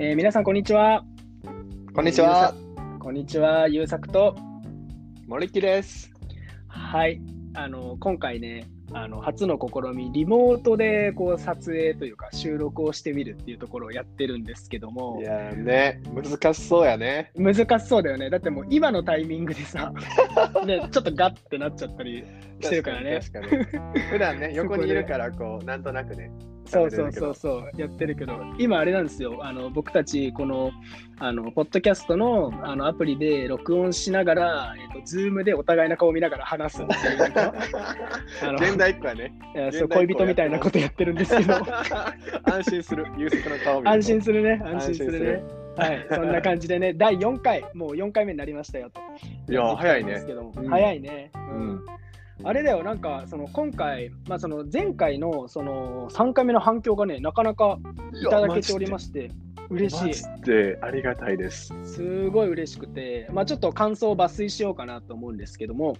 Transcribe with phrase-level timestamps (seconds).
[0.00, 1.04] えー皆さん、こんにちは。
[1.92, 2.54] こんにちは、
[3.00, 4.36] こんにちは、ゆうさくと。
[5.26, 6.12] 森木です。
[6.68, 7.20] はい。
[7.54, 17.32] あの、今回ね、あの初の試み、リモートでこう撮影というか収録をしてみるっていうところをやってるんですけどもい、やーね、難しそうやね。
[17.34, 18.30] 難しそうだよね。
[18.30, 19.92] だってもう今のタイミングでさ、
[20.64, 22.22] ね、ちょっとガッてなっちゃったり
[22.60, 23.20] してるからね。
[23.20, 23.64] 確かに。
[23.64, 26.30] 確かに普段ね、 横にいるから、こう、なんとなくね。
[26.68, 30.70] そうそうそうそう、やってるけど、今あれなんですよ、あの僕たち、この、
[31.18, 36.94] あの、ポッドキャストのあのアプリで録音しながら、えっと、ズームでお互いの顔を見ながら話すんか
[38.42, 39.32] あの現代っ子はね。
[39.72, 41.54] そう恋人みたいなことやってるんですけど、
[42.44, 43.06] 安心する。
[43.16, 45.42] 優作の顔見安心するね、安心するね。
[45.78, 49.00] はい、そんな感じでね、第4回、もう4回目になりましたよと。
[49.50, 50.22] いやー早いね
[50.68, 51.30] 早いね。
[51.34, 51.80] ううんん
[52.44, 57.78] あれだよ、なんか、その今回、まあ、その前回のその3回目の反響がね、なかなか
[58.12, 59.30] いただけておりまして、
[59.70, 60.04] 嬉しい。
[60.06, 61.74] マジでありがたいです。
[61.84, 65.96] すごい嬉しくて、まあ、ちょっと感想を抜粋しようかなと思うんですけども、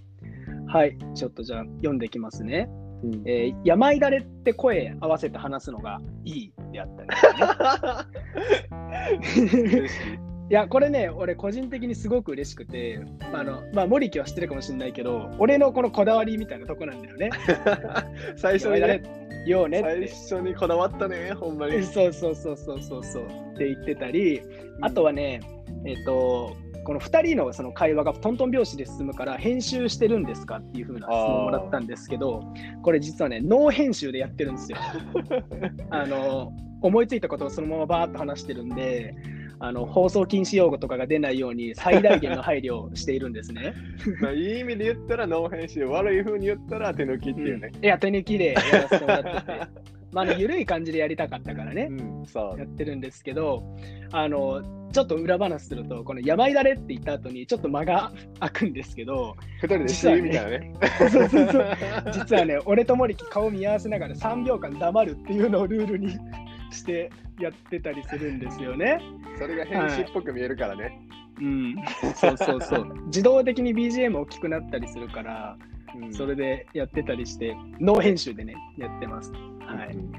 [0.66, 2.68] はい、ちょっとじゃあ読んでいきますね。
[3.02, 7.08] うんえー、山いだれって声合わせて話すのがいいであったり
[9.38, 10.27] ね。
[10.48, 13.00] いいや、これね、俺個人的にすごく嬉しくて、
[13.32, 17.30] あの、まあ、森木は知ってるかもしれないけど、俺のこのこだわりみたいなとこなんだよね。
[18.36, 19.02] 最初にね、
[19.46, 20.00] ようね最。
[20.08, 21.82] 初にこだわったね、ほんまに。
[21.84, 24.40] そうそうそうそうそうそうって言ってたり、
[24.80, 25.40] あとはね、
[25.84, 26.56] えっ、と、
[26.88, 32.42] この2人のその会話がトントン拍子で進むから編集してるんですかっていう風な質問をもらったんですけど
[32.82, 34.78] これ実はねノー編集でやってるんですよ。
[35.90, 39.14] あの思いついたことをそのままバーッと話してるんで
[39.60, 43.74] あの放送禁止用語とかが出ないように最大限の配慮をしているんですね。
[44.20, 47.72] まあ、いい意味で言ったらノー編集、悪い風に言ったら手抜きっていうね。
[47.82, 49.58] いや手抜きでやらせてもらってて、
[50.12, 51.88] まあ、あの緩い感じでやりたかったからね。
[51.90, 52.64] うん、そうや。
[52.64, 53.64] ってるんですけど、
[54.12, 60.72] あのちょっと裏話すると、この山いだれって言った後にちょっと間が空くんですけど、二人でしてみたいなね。
[60.98, 61.76] そうそうそう
[62.12, 66.16] 実はね、俺と森木顔見合わせながら3秒間黙るっていうのをルールに
[66.70, 69.00] してやってたりするんですよね。
[69.38, 71.00] それが編集っぽく見えるからね。
[71.40, 71.76] うん、
[72.14, 72.94] そうそうそう。
[73.06, 75.68] 自動的に BGM 大きくなったりするから、うん
[76.12, 79.32] それでやってたりして、ノー編集でね、やってます。
[79.32, 79.96] はい。
[79.96, 80.12] うん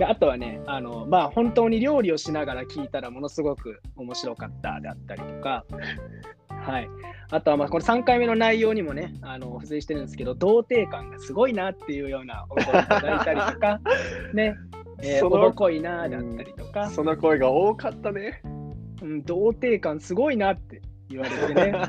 [0.00, 5.66] であとはね、あのまあ、本当に料理をしながら聞いたらものすごく面白かったであったりとか、
[6.48, 6.88] はい、
[7.30, 13.80] あとはまあこの3回目の内容にもね、あの付随してるんですけど、童貞感がすごいなっていうようなお声をいただいたりとか、
[14.32, 14.56] ね、
[15.02, 18.42] えー、そのおぼこいなだったりとか、その声が多かったね。
[19.02, 21.72] うん、童貞感すごいなって言われてね、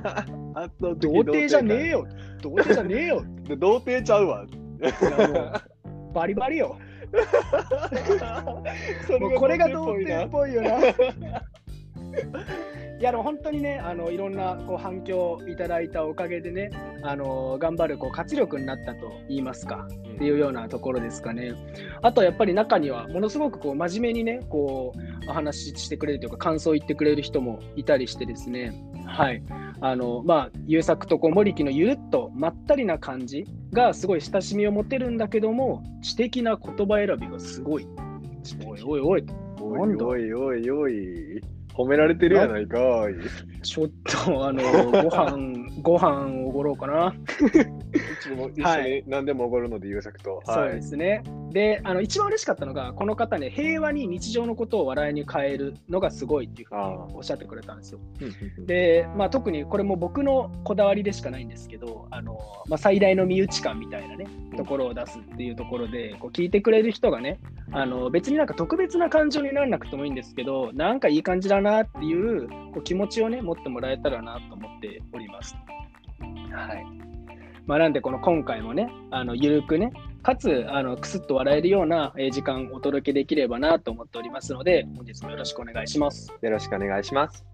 [0.79, 2.07] 童貞じゃねえよ、
[2.41, 2.73] 童貞。
[2.73, 4.45] じゃねえよ、で童貞ちゃうわ。
[6.13, 6.77] バリバリよ、
[9.19, 10.71] もうこれが童貞っぽいよな。
[13.01, 16.69] いやでも本当にね、あのいろんなこう反響いただいたおかげでね、
[17.01, 21.55] あの頑張るこう活力になったと言いますかっていうようなところですかね。
[22.03, 24.93] あとはやっぱり中にはものすごくこう真面目にね、こ
[25.25, 28.71] うお話ししてくれるというか感想を言ってくれる人もいたりしてですね、
[29.07, 29.41] はい、
[29.79, 37.87] あのまあ優作とこう森木のゆるっとまったりな感じがすごい親しみを持てるんだけども、知的な言葉選びがすごい。
[38.63, 39.25] おいおいおい、
[39.59, 41.60] おないおいおいおい。
[41.73, 42.77] 褒められてるやないか
[43.09, 43.13] い。
[43.61, 44.61] ちょっとあの
[45.03, 47.07] ご飯ご飯おごろうかな。
[47.07, 50.41] うちも一緒に何でもおごるので優作と。
[50.45, 51.23] そうですね。
[51.51, 57.99] で、あの一番嬉しかったのが、この方ね、平和に日常のことを笑いに変えるのがすごいっていうふうにあおっしゃってくれたんですよ。
[58.19, 58.27] は
[58.63, 58.65] い。
[58.65, 67.39] で、まあ、特にこれも僕のこだわりでしかないんですけど、あのまあ、最大の身内感みたいなね、ところを出すっていうところで、こう聞いてくれる人がね、
[67.73, 75.55] あの別になんか特別な感情にならなくてもいいんですけど、なんかいい感じだなっていうこう気持ちをね、持ってもらえたらなと思っております。
[76.51, 76.85] はい。
[77.65, 79.91] まあ、なんで、この今回もね、あのゆるくね、
[80.23, 86.31] かつあのくすっと笑えるようなえー時間をお届けできればなと思っておりますので、本日もよろしくお願いします。
[86.41, 87.45] よろしくお願いします。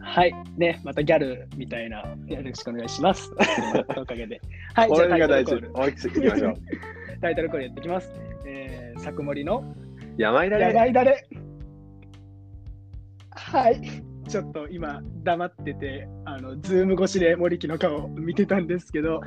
[0.00, 0.34] はい。
[0.56, 3.32] ね、またギャルみたいな、よろしくお願いします。
[3.96, 4.40] おかげで。
[4.74, 5.86] はい、こじゃあタイトルコール。。
[5.86, 6.54] おいききましょう。
[7.20, 8.12] タイトルコールやっていきます。
[8.46, 9.64] えー、作森の
[10.16, 10.74] や山いだれ。
[10.74, 11.26] ばいだれ。
[13.30, 14.05] はい。
[14.28, 19.20] ちょっと今、黙ってて、あの、ズーム越しで森木の顔を見てたんですけど、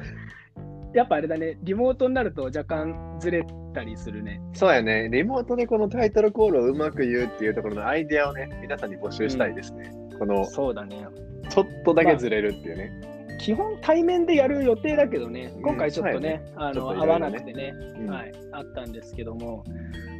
[0.93, 4.41] やっぱあれだね、リモートになると若干ずれたりするね。
[4.53, 5.09] そうやね。
[5.11, 9.91] リモートでこのタイトルコールをうまく言うっていうところのアイデアをね、皆さんに募集したいですね。
[10.17, 11.05] この、そうだね。
[11.49, 12.91] ちょっとだけずれるっていうね。
[13.39, 19.63] 基本対面でやる予定だけどね、今回ちょっとね、あの合わなくてね、うんはい、あったんですけども、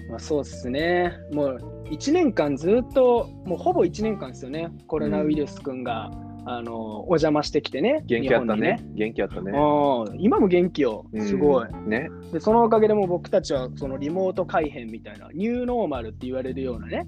[0.10, 1.14] まあ、そうですね。
[1.32, 1.60] もう
[1.92, 4.72] 1年間ずっと、もうほぼ1年間ですよね。
[4.88, 6.12] コロナウイルス君が、
[6.46, 8.02] あのお邪魔してきてね。
[8.08, 8.96] 元気あった日ね本に。
[8.96, 9.52] 元気あったね。
[9.52, 11.06] うん今も元気よ。
[11.20, 11.68] すごい。
[11.68, 12.10] うんね。
[12.32, 17.06] で、そのおかげでもう僕たちはそのリモート改変みたいな、ニューノーマルって言われるようなね、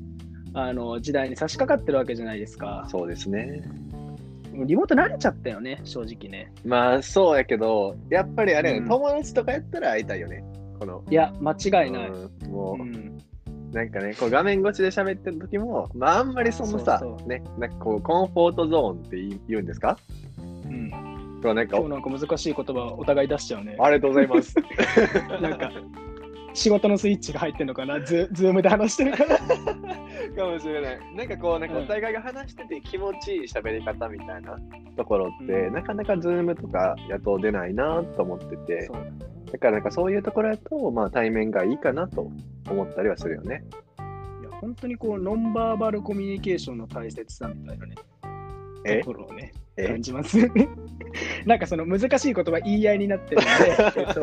[0.53, 2.86] あの時代に差し掛かってるわけじゃないですか。
[2.89, 3.63] そうですね。
[4.53, 6.51] リモート慣れちゃったよね、正直ね。
[6.65, 10.44] まあそうやけど、やっぱりあれうん友達とかやったら会いたいよね。
[10.81, 11.04] この。
[11.10, 12.10] いや、間違いない。
[12.10, 13.18] うんもう、うん
[13.72, 19.98] なんかね、こう画面越しで喋ってる時も、まああんまりそのさ、ね、なんかこう、コンフォートゾーンって言うんですか？
[20.66, 20.92] うん
[21.42, 23.78] こうなんか今日なんか難しい言葉お互い出しちゃうね。
[23.80, 24.54] ありがとうございます？
[25.42, 25.72] なんか
[26.54, 28.01] 仕事のスイッチが入ってんのかな？
[28.01, 29.38] ズズームで話してるから。
[29.39, 31.00] かもしれない。
[31.16, 34.57] なんかこう、なんかうんお互いが話してて気持ちいい喋り方みたいな
[34.98, 38.98] ところって、うんなかなかズームとかやと出ないなと思ってて、そう
[39.51, 42.31] だからなんかそういうところだと、まあ対面がいいかなと
[42.69, 43.63] 思ったりはするよね。
[44.42, 47.95] いや本当にこうノンバーバルコミュニケーションの大切さみたいなね
[48.86, 49.00] え？
[49.00, 50.38] ところをねえ感じます。
[51.46, 53.50] なんかその難しい言葉言い合いになってるんで、
[54.02, 54.22] えっと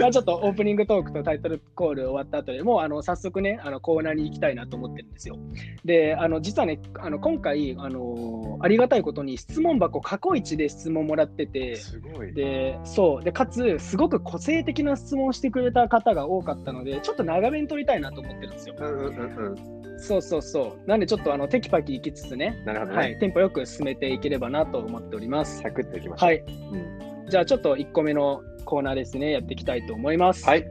[0.00, 5.36] まあ、ちょっとオープニングトークとタイトルコール終わった後でもうあの早速ねあのコーナーに行きたいなと思ってるんですよ。
[5.84, 11.76] であの実はねあの今回あのありがたいことに質問箱過去一で質問もらってて。
[11.76, 12.32] すごい。
[12.32, 18.74] でそうでかつすごく個性的な質問をしてくれた方が多かったのでちょっと長めに取りたいなと思ってるんですよ。
[18.78, 19.77] うんうんうんうん。
[19.98, 20.88] そうそうそう。
[20.88, 22.96] なんでちょっとあのテキパキ行きつつね、なるほどね。
[22.96, 25.60] はい、テンポよく進めていければなと思っております。
[25.60, 26.28] サクッといきましょう。
[26.28, 30.46] はい、うんじゃあちょっと1個目のコーナーですね、やっていきたいと思います。
[30.46, 30.66] はい。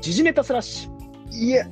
[0.00, 0.94] 時事ネタスラッシュ。
[1.34, 1.66] いえ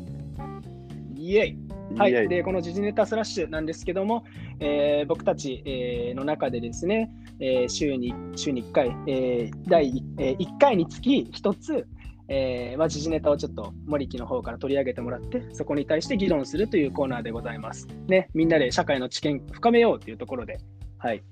[1.17, 1.59] イエイ。
[1.97, 4.25] はい、イエイでこの時事ネタスラッシュなんですけども、
[4.61, 7.11] えー僕たち、えーの中でですね、
[7.41, 11.87] えー週に週に1回、えー第1、えー1回につき1つ、
[12.29, 17.87] えーまあ、時事ネタをちょっと森木の方から取り上げてもらって、そこに対して議論するというコーナーでございます。
[18.09, 20.59] ね、みんなで社会の知見深めようというところで、
[20.99, 21.23] はい、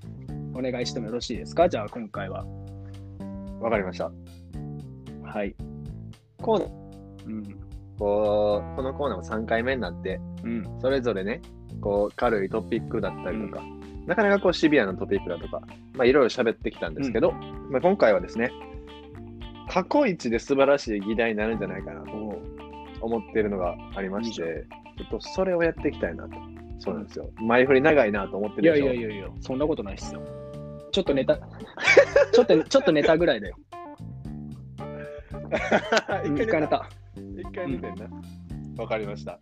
[0.54, 2.44] お願いしてもよろしいですか、じゃあ今回は。
[3.60, 4.10] わかりました。
[5.22, 5.54] はい。
[6.42, 6.70] コーナー、
[7.26, 7.60] うん。
[7.98, 10.64] こう、このコーナーも3回目になって、うん。
[10.80, 11.40] それぞれね、
[11.80, 13.62] こう、軽いトピックだったりとか、
[14.06, 15.60] なかなかこう、シビアなトピックだとか、
[15.94, 17.32] まあ、いろいろ喋ってきたんですけど、
[17.70, 18.50] まあ、今回はですね、
[19.70, 22.10] 過去一で素晴らしい議題になるんじゃないかなと
[23.00, 24.66] 思っているのがありまして、
[24.98, 26.34] ちょっとそれをやっていきたいなと。
[26.80, 27.30] そうなんですよ。
[27.36, 28.92] 前振り長いなと思っていやるでしょ。
[28.94, 30.22] いやいやいや、そんなことないっすよ。
[30.90, 31.36] ちょっとネタ、
[32.32, 33.56] ちょっと、ちょっとネタぐらいだよ。
[36.24, 36.88] うん一回ネタ。
[37.16, 37.48] 一回ネタ。
[37.50, 38.10] 一回見てんな。
[38.76, 39.38] わ、かりました。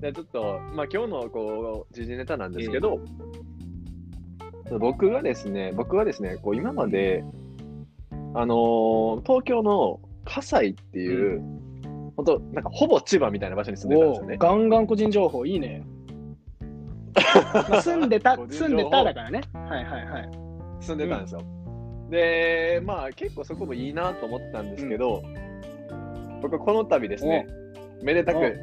[0.00, 2.98] じゃあちょっと、まあ今日のこう、時事ネタなんですけど、
[4.80, 7.22] 僕がですね、僕はですね、こう今まで、
[8.38, 11.40] あのー東京の葛西っていう、
[12.16, 14.36] 本当なんかほぼ千葉みたいな場所に住んでたんですおよね。
[14.38, 15.82] ガンガン個人情報いいね。
[17.14, 19.40] まあ、住んでた個、人情報住んでただからね。
[19.54, 20.30] はいはいはい。
[20.80, 21.40] 住んでたんですよ。
[22.10, 25.22] で、まあ結構そこもいいなと思ってたんですけど、
[26.42, 27.46] 僕はこの度ですね、
[28.02, 28.54] めでたおく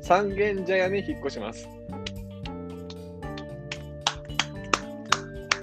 [0.00, 1.68] 三軒茶屋に引っ越します。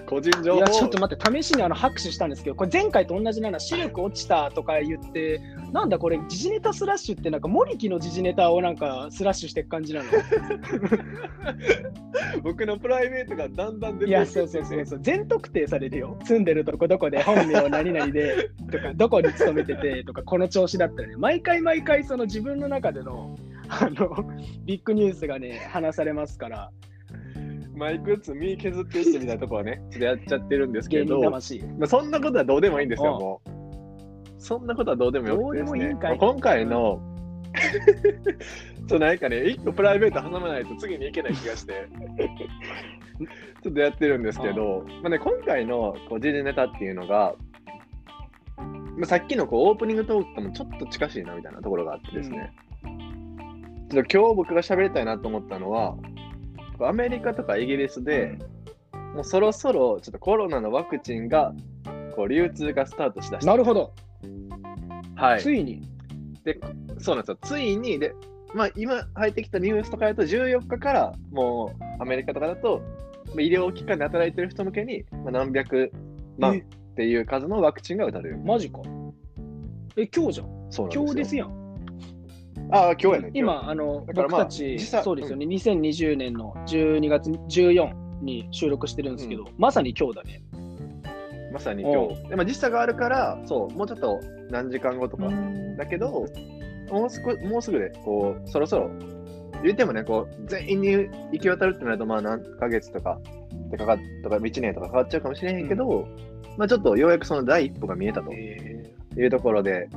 [0.05, 0.57] 個人情報。
[0.57, 5.41] いや、ちょっと待って、試しにあの拍手したんですけど、これ前回と同じなの、視力落ちたとか言って、
[5.71, 10.09] なんだこれ、時事ネタスラッシュって、なんか森木の時事ネタをなんかスラッシュしていく感じなの？
[12.43, 16.17] 僕のプライベートがだんだん出ていや、そうそうそうそう、全特定されるよ。
[16.23, 23.35] 住んでるとこどこで、本名何々で、とか、どこに勤めてて、とか、この調子だったらね、毎回毎回、その自分の中での、
[23.69, 24.29] あの、
[24.65, 26.71] ビッグニュースがね、話されますから、
[27.75, 31.59] マイクつ身削っていってみたいなとこはね、 ちょっとやっちゃってるんですけど、魂。
[31.77, 34.41] まあ、そんなことはどうでもいいんですよ、うんもう。
[34.41, 35.97] そんなことはどうでもよくてですね。
[36.01, 37.01] まあ今回の、
[38.89, 41.87] そうなんかね、一個プライベート挟まないと次に行けない気がして、
[43.63, 47.35] ちょっとやってるんですけど、まあね、今回のこう時事ネタっていうのが、
[48.97, 52.51] まあ、さっきのこうオープニングトークともちょっと近しいなみたいなところがあってですね、
[53.89, 55.95] ちょっと今日僕が喋りたいなと思ったのは、
[56.87, 58.37] アメリカとかイギリスで、
[59.13, 61.53] もうそろそろちょっとコロナのワクチンが
[62.15, 63.51] こう流通がスタートしだした。
[63.51, 63.93] なるほど、
[65.15, 65.41] はい。
[65.41, 65.81] ついに。
[66.43, 66.59] で、
[66.99, 67.37] そうなんですよ。
[67.43, 68.13] ついに、で、
[68.53, 72.81] まあ今入ってきたニュースとかだと14日からもうアメリカとかだと、
[73.27, 75.91] まあ医療機関で働いてる人向けに、まあ、何百
[76.37, 78.37] 万っていう数のワクチンが打たれる。
[78.39, 78.79] マジか。
[79.95, 80.47] え、今日じゃん。
[80.69, 81.03] そうなんですよ。
[81.03, 81.62] 今日ですやん。
[82.71, 83.31] ああ、今日やね。
[83.33, 90.41] 今、あの、だからまあ僕たち、実際そうですよね、2020年の12月14に収録してるんですけど、まさに今日だね。
[91.51, 92.29] まさに今日。
[92.29, 95.29] でまあ時差があるから、そう、もうちょっと何時間後とか。
[95.77, 96.25] だけど、
[96.89, 98.89] もうすぐもうすぐで、こう、そろそろ、
[99.63, 100.91] 言ってもね、こう、全員に
[101.31, 103.19] 行き渡るってなると、まあ何ヶ月とか、
[103.69, 106.07] でかかとか、1年とかかかっちゃうかもしれへんけど、
[106.57, 108.83] まあちょっとようやくその第一歩が見えたとえ
[109.15, 109.87] いうところで、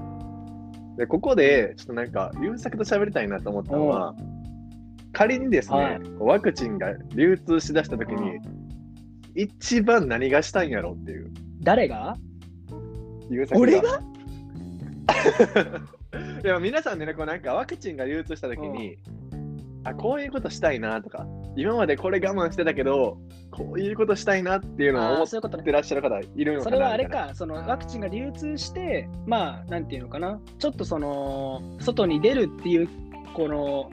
[0.97, 4.15] で、ここで、ちょっとなんか、優作と喋りたいなと思ったのは、
[5.12, 6.00] 仮にですね、はい。
[6.19, 8.38] ワクチンが流通しだしたときに、
[9.35, 11.26] 一番何がしたいんやろっていう。
[11.26, 12.17] ー誰が？
[13.31, 14.00] 優作俺が？
[16.45, 18.97] いや皆さんでね、こうなんかワクチンが流通したときに、
[19.85, 21.26] あ、こういうことしたいなとか、
[21.57, 23.19] 今までこれ我慢してたけど、
[23.57, 32.89] こういうことしたいなっていうのをあ思ってらっしゃる方いるのかなそれはあれか、そのワクチンが流通して、まあ、なんていうのかな、ちょっとその、外に出るっていう、
[33.33, 33.91] この、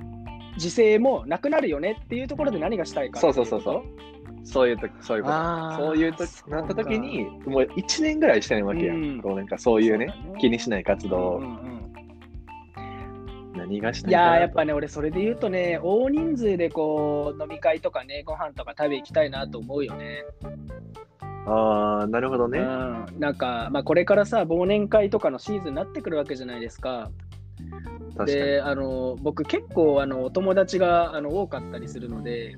[0.57, 3.83] 時勢もなくなるよねっていうところで何がしたいかそうそうそうそう。
[4.45, 5.75] そういうとそういうこと。
[5.77, 8.97] そういうとなったときに、もう1年ぐらいしてないわけやん。
[8.97, 9.21] うん。
[9.21, 10.13] こうなんかそういうねね。
[10.39, 11.17] 気にしない活動。
[11.17, 11.72] をうんうん
[13.73, 20.23] うん何がしたいいかなとやっぱね、俺、それで言うとね、大人数でこう飲み会とかね、ご飯とか食べ行きたいなと思うよね。
[21.45, 22.59] ああ、なるほどね。
[22.59, 27.11] うん、なんか、まあ、これからさ、忘年会とかのシーズンになってくるわけじゃないですか。
[28.15, 28.33] 確かに。
[28.33, 32.55] で、あの僕、結構あのお友達があの多かったりするので、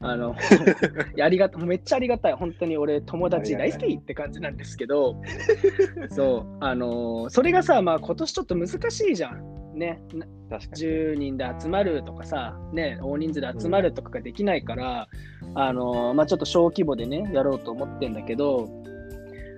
[0.00, 0.36] あの
[1.20, 5.20] ありがためっちゃありがたい、本当に俺、友達大好きって感じなんですけど、
[6.10, 9.57] そう、あのそれがさ、まあ今年ちょっと難しいじゃん。
[9.78, 10.82] ね、な確かに。
[10.82, 15.08] 10人で集まるとかさ、ね、大人数で集まるとかができないから、
[15.54, 18.68] あのまあ、ちょっと小規模でね、やろうと思ってんだけど、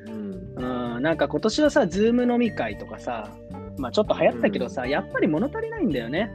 [0.07, 0.95] うん。
[0.97, 3.31] うん、なんか今年はさ、ズーム飲み会とかさ、
[3.79, 6.31] まあ、ちょっと流行ったけどさ、やっぱり物足りないんだよね。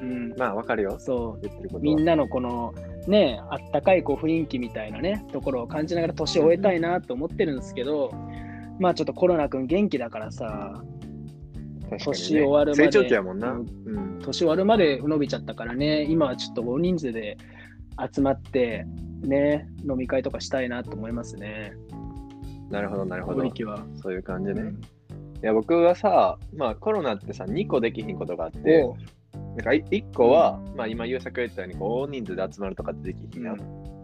[0.00, 0.96] うん、まあ、わかるよ。
[0.98, 1.82] そう、言ってることは。
[1.82, 2.74] みんなのこの、
[3.06, 8.12] ね、あったかいこう雰囲気みたいなね、ところを感じながら年を終えたいなと思ってるんですけど、
[8.78, 10.82] まあちょっとコロナ君元気だからさ、
[11.90, 13.52] ね年終わるまで成長期やもんな。
[13.52, 14.18] ううんん。
[14.20, 17.36] 年終わるまで伸びちゃったからね、今はちょっと大人数で
[18.12, 18.86] 集まって、
[19.22, 21.72] ね、飲み会とかしたいなと思いますね。
[22.70, 23.42] なるほど、なるほど。
[24.02, 24.62] そういう感じね。
[24.62, 24.80] うん
[25.40, 28.92] いや、僕はさ、まあ、コロナってさ、2個できひんことがあって、
[29.32, 33.60] なんか1個は、まあ、今、優作が言ったように、こう大人数で集まるとかってできひんやん。
[33.60, 33.97] うんまあ、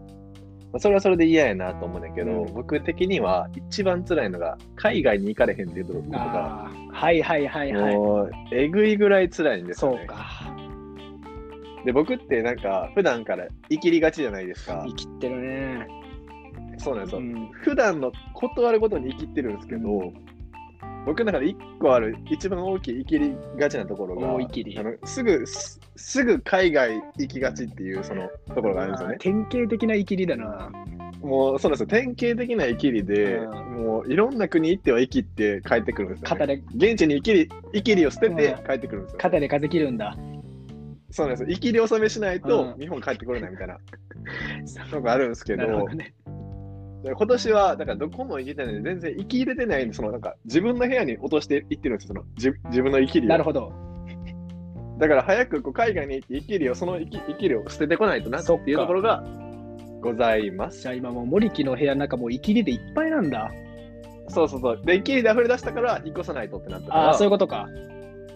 [0.77, 7.95] それはそれで嫌やなと思うんだけど、うん僕的には一番辛いのが、海外に行かれへんっていうことが、はいはいはいはい。
[7.95, 9.97] もう、えぐいぐらい辛いんですよ、ね。
[9.99, 10.25] そうか。
[11.85, 14.95] で、僕ってなんか、普段から生きりがちじゃないですか生。
[14.95, 15.87] きってるね。
[16.77, 17.19] そうなんですよ。
[17.19, 20.11] うん普段の断ることに生きってるんですけど、
[21.05, 29.17] 僕の中で一個ある一番大きい生きりがちなところが、大きりあのすぐすすぐ海外行きがちっていうそのところがあるんですよね。
[29.19, 30.71] 典型的な生きりだな。
[31.21, 31.87] もうそうなんですよ。
[31.87, 36.63] 典型的な生きりで、うもういろんな国行っては生きって帰ってくるんですよ、肩ね。
[36.73, 39.17] で、現地に生きり生きりを捨ててうん帰ってくるんですよ。
[39.19, 40.15] 肩で風切るんだ。
[41.11, 41.49] そうなんですよ。
[41.53, 43.77] 生きり納めしないとうん日本帰ってこれないみたいな
[44.91, 46.13] のがあるんですけど、ね。
[47.05, 53.29] で今年は、だからどこも行けてないので、全然生き入れてないんで、そのなんか自分の部屋に落としていってるんですよ、その自自分の生きりを。
[53.29, 53.71] なるほど。
[54.97, 59.23] だから早くこう海外に行って生きりを、その生き生きりを捨ててこないとなっていうところが
[60.01, 60.81] ございます。
[60.81, 63.51] じゃあ今もう森木の部屋の中もう生きりでいっぱいなんだ。
[64.29, 64.81] そうそうそう。
[64.83, 67.01] で、生きりで溢れ出したから引っ越さないとってなったから。
[67.07, 67.67] ああ、そういうことか。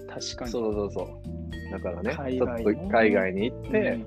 [0.07, 0.51] 確かに。
[0.51, 1.71] そうそうそう。
[1.71, 3.99] だからね、ちょ海外ねっと海外に行って、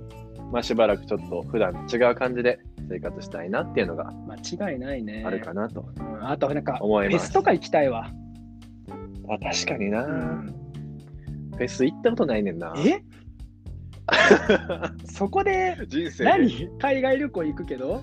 [0.53, 2.59] まあしばらくちょっと普段違う感じで
[2.89, 5.23] 生活したいなっていうのがうん間違いないね。
[5.27, 7.27] あるかなとうんあとなんか、フ思います。
[7.27, 8.11] ェスとか行きたいわ。
[9.29, 10.55] あ確かにな、うん
[11.57, 12.75] フェス行ったことないねんな。
[12.79, 13.03] え？
[15.07, 16.69] そこで人生で何？
[16.79, 18.03] 海外旅行行くけど、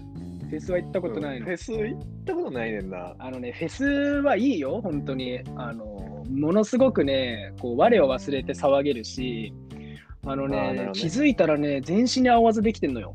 [0.50, 1.45] フェスは行ったことないの。
[1.45, 3.15] フェス行ったことないねんな。
[3.19, 5.41] あのね、フェスはいいよ、本当に。
[5.55, 9.53] あの、ものすごくね、こう、我を忘れて騒げるし、
[10.25, 13.13] あのねね気づいたらね、全身に青技できてんのよ。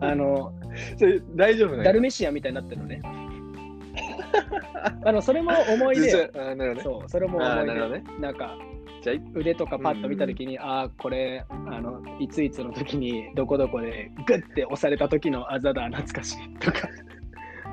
[0.00, 0.52] あの、
[0.98, 3.02] それ大丈夫なダルメシアンみたいになってるのね。
[5.04, 6.80] あの、それも思い出あなるほどね。
[6.82, 8.04] そう、それも思いあーなね。
[8.16, 8.20] 出。
[8.20, 8.56] なんか、
[9.02, 16.88] じゃあ、腕とかパッと見たときに、ああ、これ、あの、いついつの時に、どこどこでグッて押された時のあざだ、懐かしいとか。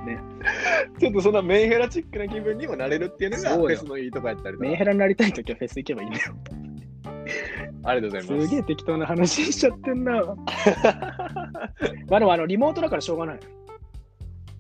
[1.00, 6.34] ちょっとそんなメンヘラチックな気分にもなれるっていうのがフェスのいいとこやったりとかメンヘラになりたい時はフェス行けばいいんだよ。
[7.84, 8.48] ありがとうございます。
[8.48, 10.24] すげえ適当な話しちゃってんな。
[12.10, 13.40] まあでもあのリモートだからしょうがない。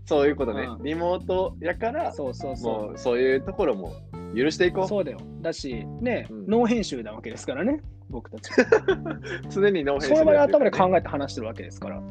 [0.06, 0.84] そういうことねう。
[0.84, 3.94] リモートやから、そうそうそもうそういうところも
[4.36, 4.86] 許していこう。
[4.86, 4.88] う。
[4.88, 5.20] そうだよ。
[5.42, 8.51] だし、ね、うんノー編集なわけですからね、僕たち。
[9.50, 12.01] 常にノーその場で頭でえ考えて話してるわけですから。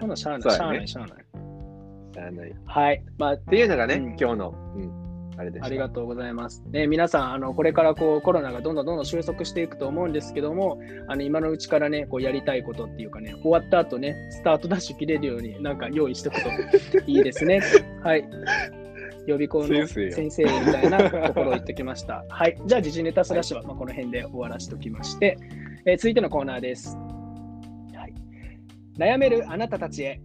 [0.00, 2.48] そんな しゃあない、しゃあない、しゃあない。
[2.48, 3.04] てはい。
[3.18, 5.03] まあ、っていうのがね、うん今日の、うん
[5.36, 5.60] あれで。
[5.60, 6.62] ありがとうございます。
[6.70, 17.60] ね、皆さん、あのこれからこうコロナがどんどんどんどん収束していくと思うんですけども、あの今のうちからね、こうやりたいことっていうかね、終わった後ね、スタートダッシュ切れるように、なんか用意しておくといいですね。
[18.02, 18.24] はい。
[19.26, 22.24] 予備校の先生よ先生みたいなところを言ってきました。
[22.28, 22.58] はい。
[22.66, 25.38] じゃあ、時事ネタスラッシュは、まあ、この辺で終わらせておきまして、
[25.86, 26.96] えー続いてのコーナーです。
[27.94, 28.14] はい。
[28.98, 30.20] 悩めるあなたたちへ。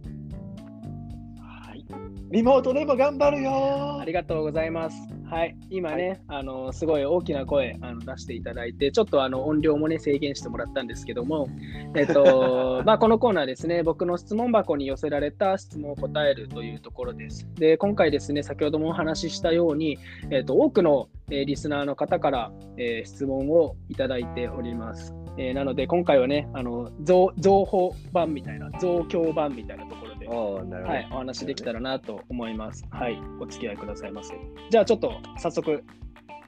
[2.30, 2.36] はい。
[2.36, 4.96] リモートでも頑張るよありがとうございます。
[5.30, 11.48] はい、今ね、あのすごい大きな声あの出していただいて、ちょっとあの音量もね制限してもらったんですけども、
[11.94, 17.48] えっと まあ、このコーナーですね、僕の質問箱に寄せられた質問を答えるというところです。
[17.54, 19.98] で、今回ですね、先ほどもお話ししたように、
[20.30, 25.14] えっと多くの、えーリスナーの方から、えー質問をいただいております。
[25.36, 30.09] えーなので、今回はね、あの増増法版みたいな、増強版みたいなところ。
[30.30, 32.84] はい、お話できたらなと思います。
[32.90, 34.34] はい、お付き合いくださいませ。
[34.70, 35.82] じゃあちょっと早速、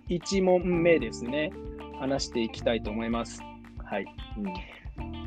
[0.09, 1.53] 1問目ですね、
[1.99, 3.43] 話していきたいと思います。
[3.85, 4.05] はい、
[4.39, 4.53] うん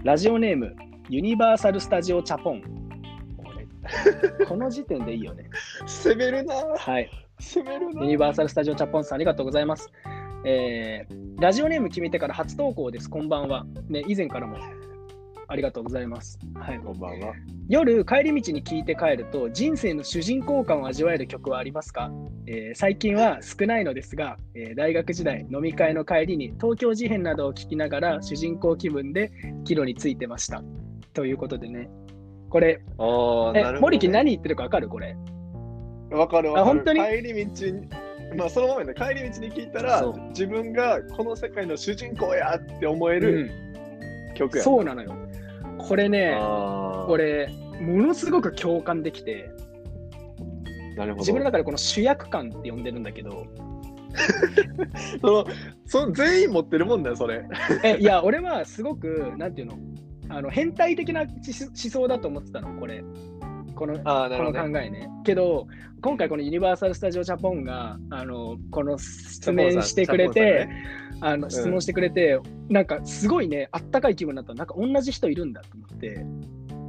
[0.03, 0.75] ラジオネーム、
[1.09, 2.63] ユニバーサル・スタジオ・チャポン。
[4.47, 5.50] この時点でいいよね。
[5.85, 7.09] 攻めるなはい、
[7.39, 9.91] 攻めるなユニバーサル・スタジオ・チャポンさん、ありがとうございます。
[10.45, 13.65] えーラジオネーム決めてから初投稿です、こんばんは。
[13.89, 14.57] ね、以前からも
[15.47, 16.39] ありがとうございます。
[16.55, 17.33] はい、こんばんは。
[17.67, 22.11] 夜帰り道に聴いて帰ると人生の主人公感を味わえる曲はありますか、
[22.47, 29.31] えー最近は少ないのですが、えー大学時代飲み会の帰りに東京事変などを聴きながら主人公気分で
[29.65, 30.63] 帰路についてました
[31.13, 31.89] ということでね
[32.49, 33.79] これああ、え。
[33.79, 34.89] 森木何言ってるか分かる？
[34.89, 35.15] これ
[36.11, 36.61] わかるわかる。
[36.61, 36.99] あ本当に？
[37.01, 37.89] 帰り道に、
[38.37, 43.45] まあそのままね、帰り道に聞いたら自分がこの世界の主人公やって思えうる
[44.31, 44.63] ん曲や。
[44.63, 45.15] そうなのよ
[45.87, 47.49] これねあーこれ
[47.79, 49.51] ものすごく共感できて
[50.95, 51.19] なるほど。
[51.19, 53.45] 自分の中でこの主役感って呼んでるんだけど
[55.19, 55.45] その
[55.85, 57.45] その全員持ってるもんだよ、それ。
[57.83, 59.77] えいや俺はすごくなんていうの？
[60.29, 61.29] あの変態的な思
[61.75, 63.03] 想だと思ってたのこれ
[63.75, 64.74] このあこのるほど、ね。
[64.74, 65.09] 考えね。
[65.24, 65.67] けど、
[66.01, 70.67] 今回このユニバーサル・スタジオ・ジャポンが、あの、この質問してくれて、
[71.25, 74.53] あの、質問してくれて、なんかすごいね、あったかい気分になった。
[74.53, 76.24] なんか同じ人いるんだと思って、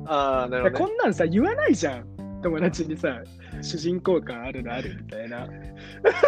[0.05, 0.87] ああ、なるほど、ね。
[0.89, 2.41] こんなんさ、言わないじゃん。
[2.43, 3.23] 友達にさ、
[3.63, 5.49] 主人公感あるのあるみたいな。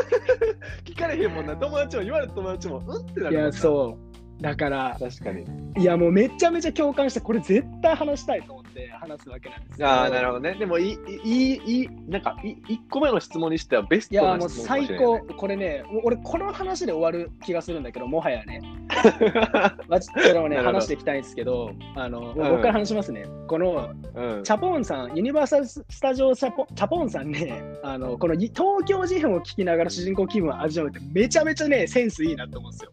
[0.87, 1.55] 聞かれへんもんな。
[1.55, 3.99] 友達も言われた友達も、うんってないるもんなや、そ
[4.38, 4.42] う。
[4.42, 5.44] だから、確かに。
[5.77, 9.88] いや、もうめちゃめちゃ共感して、これ絶対話したいと思って話すわけなんですよ。
[9.88, 10.55] ああ、なるほどね。
[10.55, 15.35] でもいい、いい、いい、なんか、い1個目の質問にしてはベストいや、もうな質問かも最しれない高。
[15.35, 18.62] これね、もう俺、この話で終わる気がするんだけど、もはやね。
[19.88, 23.27] まあ、ちょっとね、話していきたいんですけど、あの、ん僕から話しますね。
[23.49, 32.93] この、うんチャポンさん、ユニバーサル・スタジオチャポ・チャポンさんね、あの、このい東京事変を聞きながら主人公気分を味わうって、めちゃめちゃね、センスいいなと思うんですよ。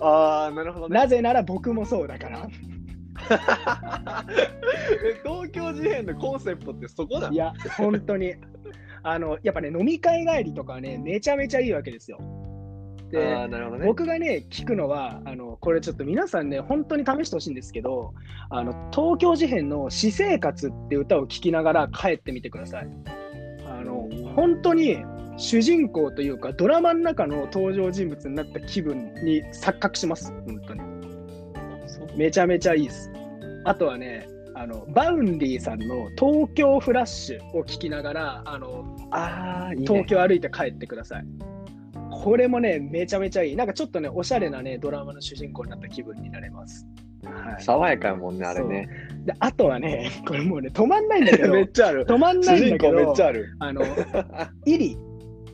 [0.00, 0.94] ああ、なるほどね。
[0.94, 2.48] なぜなら僕もそうだから。
[3.30, 8.34] え 東京事変のコンセプトってそこないや、本当に。
[9.02, 12.18] あの、やっぱね、飲み会帰りとかはね、めちゃめちゃいいわけですよ。
[13.10, 13.86] で、ね。
[13.86, 18.14] 僕がね、聞くのは、あのこれちょっと皆さんね、本当に試してほしいんですけど、
[18.50, 22.88] あの東京事変の私生活って歌を聴きながら帰ってみてください。
[23.66, 24.98] あの本当に
[25.36, 30.80] 主人公というか、ドラマの中の登場人物になった気分に錯覚します、本当に。
[32.16, 33.12] めちゃめちゃいいです。
[33.66, 39.86] あとはね、あの Vaundy さんの東京フラッシュを聞きながら、あのああ、いい、ね。
[39.88, 41.26] 東京歩いて帰ってください。
[42.12, 43.56] これもね、めちゃめちゃいい。
[43.56, 46.86] なんかちょっとね、おしゃれなね、ドラマの主人公になった気分になれます。
[47.24, 48.88] はい、爽やかやもんね、あれね。
[49.24, 52.04] であとはね、 これもうね、止まんないんだけど、 めっちゃある。
[52.04, 53.46] 止まんないんだけ主人公めっどちゃある。
[53.58, 53.82] あの、
[54.64, 54.96] イリ、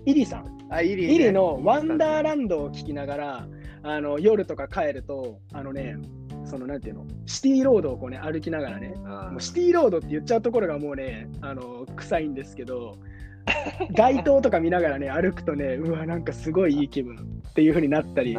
[0.04, 3.48] イリさん、あ、イリ、イリのワンダーランドを聞きながら、
[3.84, 5.96] あの夜とか帰ると、あのね、
[6.44, 12.98] そのなんていうの、シティロードをこうね、歩きながらね、あもうシティロードって言っちゃうところがもうね、あの臭いんですけど、
[13.96, 17.16] 街灯とか見ながらね、歩くとね、うわ、なんかすごいいい気分
[17.48, 18.36] っていう風になったり。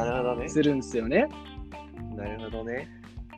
[0.48, 1.28] するんですよね。
[2.16, 2.88] なるほどね。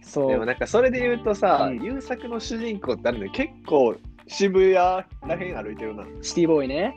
[0.02, 0.32] そう。
[0.32, 3.96] でもなんかそれで言うとさ、うん優作の主人公ってあるの結構
[4.28, 6.06] 渋谷らへん歩いてるな。
[6.22, 6.96] シティボーイね。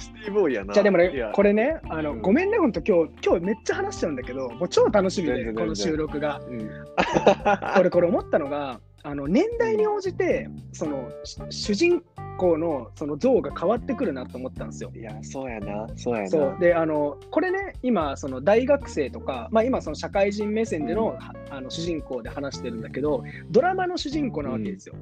[0.00, 0.74] シティボーイやな。
[0.74, 6.40] じゃあでもねこれね、あのうんごめんね、ほんと今日、今日めっちゃ話しちゃうんだけど、もう超楽しみで、この収録が。
[6.48, 6.68] うん。
[7.76, 12.02] これ、これ思ったのが、あの年代に応じて、そのし主人
[12.36, 14.92] 公のその像が変わってくるなと思ったんですよ。
[14.94, 15.86] いや、そうやな。
[15.96, 16.28] そうやな。
[16.28, 24.94] そうであのこれね、今、その大学生とか、まあ、今、その社会人目線での,、はあの主人公で話してるんだけど、ドラマの主人公なわけですよ。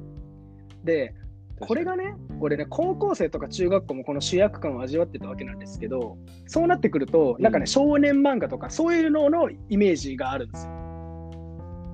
[0.83, 1.13] で、
[1.59, 6.17] これがね、俺ね、高校生とか中学校もこの主役感を味わってたわけなんですけど、
[6.47, 10.71] そうなってくると、なんかね、うん少年漫画とかそういうののイメージがあるんですよ。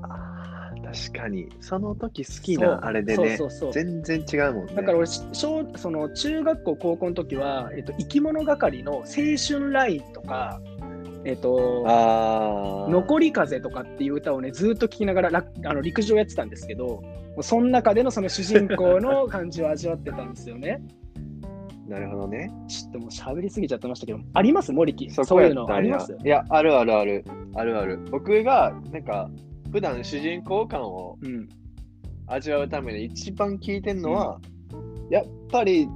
[0.04, 1.50] あー確かに。
[1.60, 3.38] その時好きなあれでね
[3.72, 4.76] 全然違うもんね。
[4.76, 9.04] だから俺、し小その中学校、高校の時は、えっと、生き物係の青
[9.48, 10.62] 春ラインとか、
[11.26, 17.04] えっー残り風とかっていう歌をね、ずっと聴きながららあの陸上やってたんですけど、
[17.42, 20.82] その中でのその主人公の感じを味わってたんですよね。
[21.88, 22.52] なるほどね。
[22.68, 24.72] ちょっともう喋りすぎちゃってましたけど、あります？
[24.72, 25.10] 森木？
[25.10, 26.16] そそういうのあります？
[26.24, 27.26] いや、あるあるある。
[27.56, 28.00] あるある。
[28.12, 29.30] 僕が、なんか、
[29.72, 31.48] 普段主人公感をうん。
[32.28, 34.40] 味わうために一番聴いてんのは、
[35.12, 35.88] やっぱり、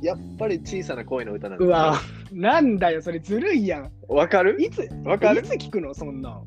[0.00, 1.96] やっぱり小さな恋の歌なんですようわ、
[2.32, 3.90] なんだよ、それずるいやん。
[4.08, 4.56] わかる？
[4.60, 5.40] いつ、わかる？
[5.40, 6.46] いつ聞くの、そんなん。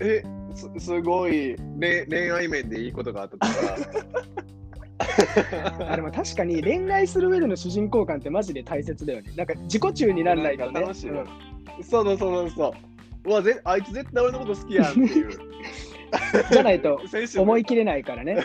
[0.00, 0.22] え、
[0.54, 3.48] すすごい、ね、恋愛面でいいことがあったとか。
[5.90, 9.32] あでも確かに恋愛する上での主人公感ってマジで大切だよね。
[9.36, 10.80] なんか自己中にならないとね。
[10.80, 11.24] 楽しいよ
[11.78, 12.74] うんそうそうそうそ
[13.24, 13.28] う。
[13.30, 15.30] うわぜ、あいつ絶対俺のこと好きやんっていう。
[16.52, 17.00] じゃないと
[17.38, 18.36] 思い切れないからね。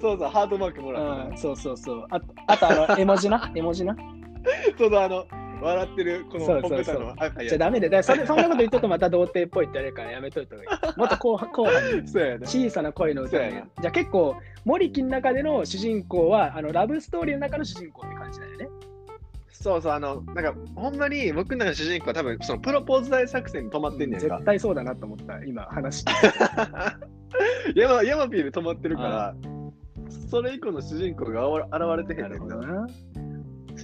[0.00, 1.24] そうそう、ハートマークもらった。
[1.30, 2.06] うん、そうそうそう。
[2.10, 3.96] あと、あとあの、絵文字な、絵文字な？
[4.78, 5.26] そうそう、あの、
[5.60, 7.14] 笑ってる、このそうそうそう
[7.48, 10.96] じゃダメで、だそれそんなこと言っとくとまた童貞っぽいって言われるからやめといた方がいい。
[10.98, 12.02] もっと後半後半に。
[12.46, 13.38] 小さな恋の歌。
[13.38, 18.68] ねじゃあ結構、森木の中での主人公は、あのラブストーリーの中の主人公って感じだよね。
[19.50, 24.44] そうそう、あの、なんか、ほんまに僕の中の主人公は多分、そのプロポーズ大作戦に止まってんねんか絶。
[24.44, 26.32] 対そうだなと思った、今話聞い
[27.72, 27.80] て。
[27.80, 29.34] ヤマヤマピーで止まってるから、
[30.30, 32.86] それ以降の主人公が現れてへなんるねんな。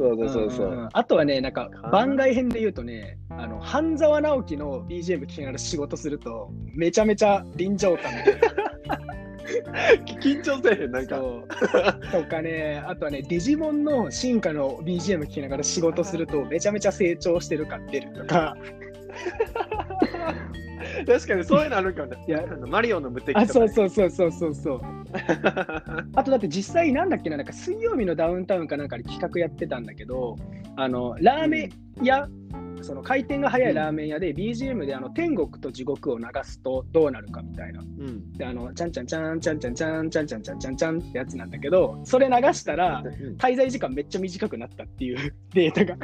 [0.03, 0.89] そうそうそうそんんんう。
[0.93, 8.41] あとはね、なんか番外編で言うとね、あの半沢直樹の BGM 聴きながら仕事すると、めちゃめちゃ臨場感で。
[10.21, 11.17] 緊張せえへん、なんか。
[11.17, 18.57] そうとかね、あとはね、デジモンの進化の BGM 聴きながら仕事すると、めちゃめちゃ成長してる感出るとか、
[21.07, 22.25] 確かにそういうのあるかもね。
[22.27, 23.49] いやあのマリオの無敵とか、あ、ね。
[23.49, 24.81] そうそうそうそうそうそう。
[26.15, 30.37] あとだって実際なんだっけな、なんか水曜日のダウンタウンかなんかで企画やってたんだけど、
[30.77, 32.29] あの、ラーメン屋、
[32.81, 37.81] その回転が速いラーメン屋で BGM であの天国と地獄を流すとどうなるかみたいな。
[37.81, 38.33] うん。
[38.33, 45.97] で、あの、ちゃんちゃんちゃんちゃんちゃんちゃんちゃんちゃんちゃんちゃんちゃんってやつなんだけど、それ流したらうん滞在時間めっちゃ短くなったっていうデータが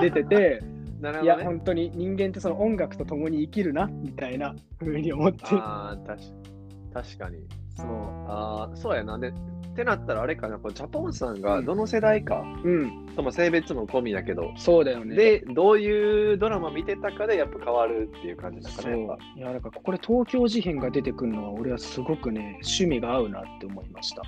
[0.00, 0.62] 出てて、
[1.02, 1.44] なるほど、ね。
[1.44, 5.42] 本当に人間ってその音楽と共に生きるな、みたいな風に思って。
[5.50, 6.22] ああ、確
[6.94, 7.38] 確かに。
[7.76, 7.86] そう。
[8.28, 9.18] ああ、そうやな。
[9.18, 15.16] で、ってなったらあれかな、こうジャポンさんがどの世代か、うん、とも性別も込みだけど、そうだよね。
[15.16, 19.18] で、どういうドラマ見てたかでやっぱ変わるっていう感じだかそうら、やっぱ。
[19.36, 24.22] いや、だからここで東京事変が出てくるのは、俺はすごくね、趣味が合うなって思いました。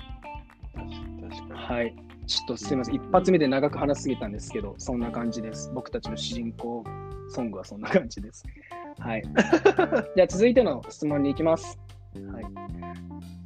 [0.73, 1.53] 確かに。
[1.53, 1.95] はい。
[2.25, 5.71] ちょっとすみません、一発目で長く話しすぎたんですけど、そんな感じです。
[5.73, 6.83] 僕たちの主人公
[7.29, 8.43] ソングはそんな感じです。
[8.99, 9.23] はい。
[10.15, 11.79] じゃあ続いての質問に行きます。
[12.31, 12.45] はい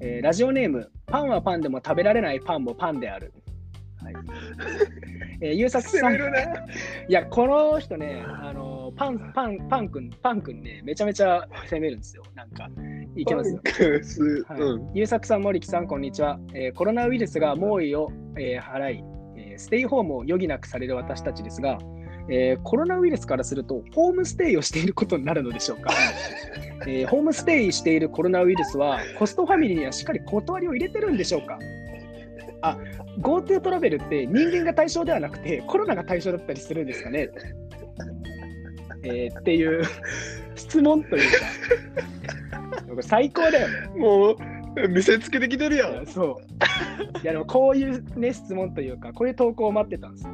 [0.02, 3.34] えーラジオネーム、パンはパンでも食べられないパンもパンである。
[4.02, 4.14] はい
[5.42, 6.54] えー、ゆうさくさん、いね。
[7.10, 12.24] や、この人ね、あのパン、パン、パンくん、パンくんね、めちゃめちゃ攻めるんですよ。
[12.36, 12.70] なんか、
[13.16, 13.62] いけますよ。
[14.04, 14.92] すはいうん。
[14.94, 16.40] ゆうさくさん、森木さん、こんにちは。
[16.54, 19.04] えーコロナウイルスが猛威を、えー払い、
[19.38, 21.78] えーステイホームを余儀なくされる私たちですが、
[22.30, 25.92] えーコロナウイルスからすると、ホームステイをしていることになるのでしょうか？
[26.88, 31.60] えーホームステイしているコロナウイルスは、ホストファミリーにはしっかり断りを入れてるんでしょうか？
[32.62, 32.78] あ、
[33.22, 37.30] GoTo トラベルって人間が対象ではなくて、コロナが対象だったりするんですかね？
[39.04, 39.84] えーっていう
[40.56, 41.32] 質問という
[42.96, 43.98] か、最高だよね。
[43.98, 44.38] もう、
[44.90, 46.06] 見せつけてきてるやん。
[46.06, 47.18] そう。
[47.24, 50.34] いやでもこういうね、質問というか、こういう投稿を待ってたんですよ。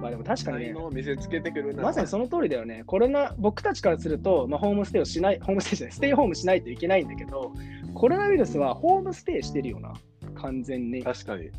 [0.00, 1.82] まあでも確かにね、見せつけてくるな。
[1.82, 2.82] まさにその通りだよね。
[2.86, 7.52] コロナ、僕たちからすると、まあ、ホームステイをしない、ホームステイじゃない、ステイホームしないといけないんだけど、
[7.94, 9.94] コロナウイルスはホームステイしてるよな、
[10.34, 11.02] 完全に。
[11.02, 11.50] 確かに。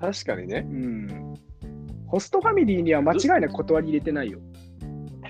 [0.00, 0.72] 確かにねう。
[0.72, 1.34] ん。
[2.06, 4.40] ホストファミリーには間違いなく断り入れてないよ。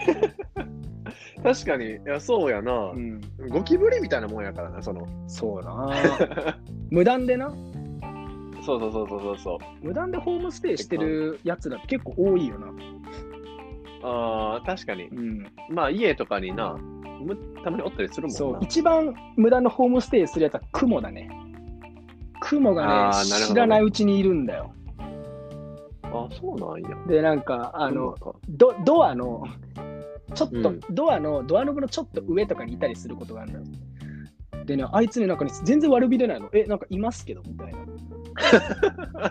[1.42, 1.96] 確かに。
[1.96, 2.96] いや、そうやなう。
[2.96, 3.20] ん。
[3.48, 5.06] ゴキブリみたいなもんやからな、その。
[5.26, 5.90] そうな。
[6.90, 7.50] 無断でな。
[8.62, 9.86] そうそうそうそうそうそう。
[9.86, 12.66] 無断でホームステイしてるやつだって結構多いよな。
[14.02, 15.04] ああ、確かに。
[15.04, 15.46] うん。
[15.70, 16.76] まあ、家とかにな、
[17.20, 18.36] むたまにおったりするもんな。
[18.36, 21.30] そう、一番無駄なホームステイするやつはクモだね。
[22.40, 24.74] クモがね、あーなるほどね知らないうちにいるんだよ。
[26.12, 26.96] あそうなんや。
[27.06, 29.44] で、なんか、あの、かドドアの、
[30.34, 33.64] ちょっと、うんドアの、ドアノブのちょっと上とかにいたりすることがあるのよ。
[34.66, 36.48] でね、あいつね、なんかね、全然悪びれないの。
[36.52, 37.78] え、なんかいますけど、みたいな。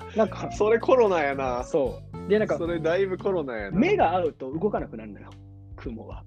[0.16, 1.64] なんか、それコロナやな。
[1.64, 2.30] そう。
[2.30, 3.80] で、なんかそ、れだいぶコロナやな。
[3.80, 5.30] 目が合うと動かなくなるのよ、
[5.78, 6.24] 雲は。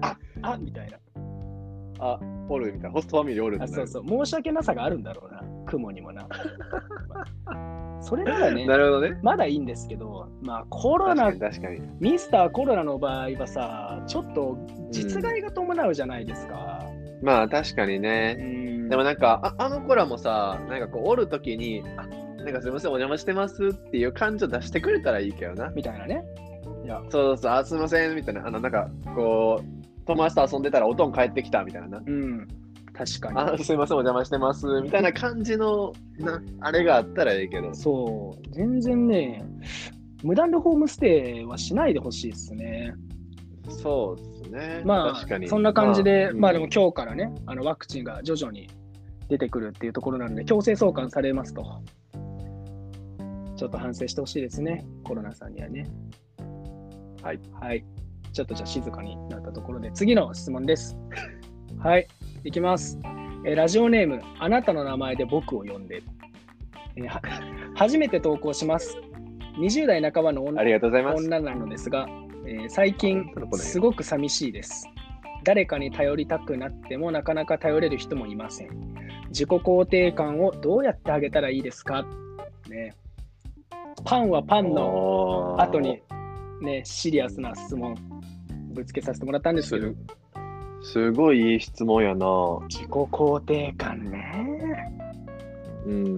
[0.00, 0.98] ああみたいな。
[2.00, 2.90] あ、おるみたいな。
[2.90, 3.76] ホストファミリーおるみたあいな。
[3.76, 6.28] そうそう、申し訳なさがあるんだろうな、雲にもな。
[8.00, 9.18] それならね、なるほどね。
[9.22, 11.32] まだいいんですけど、まあコロナ。
[12.00, 14.58] ミスターコロナの場合はさ、ちょっと
[14.90, 16.84] 実害が伴うじゃないですか。
[17.22, 18.34] まあ確かにうね。
[18.34, 22.06] んでもなんか、ああの子らもさ、なんかこう、おるときに、あ、
[22.42, 25.70] なんかすみません、お邪魔してますっていう感情出してくれたらいいけどな。
[25.70, 26.24] みたいなね。
[26.84, 28.46] いや、そうそうそう、あ、すみません、みたいな。
[28.46, 32.02] あの、なんか、こう、友達と遊んでたらおとん帰ってきたみたいなな。
[32.06, 32.48] うん、
[32.98, 33.52] 確かに。
[33.52, 37.72] あ、すみません、お邪魔してます、みたいな感じの、な、あれがあったらいいけど。
[37.72, 39.44] そう、全然ね、
[40.24, 42.94] 無断でホームステイはしないでほしいですね。
[43.68, 44.82] そうですね。
[44.84, 45.46] ま確かに。
[45.46, 48.68] あ、そんな感じで、まあでもうん今日からね、あのワクチンが徐々に
[49.28, 51.64] 出てくるっていうところなので、強制送還されますと。
[53.56, 55.86] ちょっと反省してほしいですね、コロナさんにはね。
[57.22, 57.40] はい。
[57.60, 57.84] はい。
[58.32, 60.96] ちょっとじゃあ静かになったところで、次の質問です。
[61.78, 62.08] はい、
[62.44, 62.98] いきます。
[63.44, 66.02] えーラジオネーム、あなたの名前で僕を呼んで。
[66.96, 67.20] えーは
[67.74, 68.98] 初めて投稿します。
[69.58, 70.62] 20代半ばの女。
[71.16, 72.08] 女なのですが、
[72.46, 73.24] えー最近
[73.54, 74.86] すごく寂しいです。
[75.44, 78.68] 誰かに頼りたくなってもなかなか頼れる人もいません。
[79.28, 82.04] 自己肯定感をどうやってあげたらいいですか？
[82.68, 82.94] ね。
[84.04, 86.00] パンはパンのの後に
[86.60, 87.94] ね、シリアスな質問
[88.72, 89.92] ぶつけさせてもらったんですけど、
[90.82, 92.26] すごいいい質問やな。
[92.68, 94.92] 自己肯定感ね。
[95.86, 96.16] うん。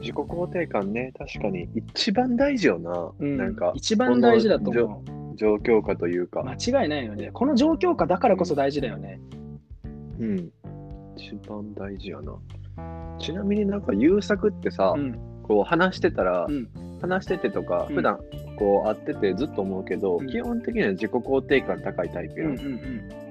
[0.00, 3.12] 自己肯定感ね、確かに一番大事よな。
[3.18, 5.02] うん、なんか、一番大事だと思
[5.36, 6.40] 状況下というか。
[6.40, 6.44] う。
[6.44, 7.30] 間違いないよね。
[7.32, 9.20] この状況下だからこそ大事だよね。
[10.18, 10.50] うん。
[11.16, 12.34] 一番大事やな。
[13.18, 15.18] ちなみになんか優作ってさ、うん。
[15.42, 16.68] こう話してたら、うん
[17.00, 18.18] 話しててとか、うん普段
[18.58, 22.50] こう会っててずっと思うけど、うん基本的には自己肯定感高いタイプやん。
[22.50, 23.27] うんうんうん。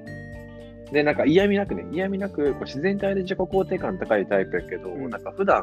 [0.92, 5.62] で、なんか嫌味なくね、嫌味なくこう自然体で自己肯定感高いタイプやけど、うんなんか普段、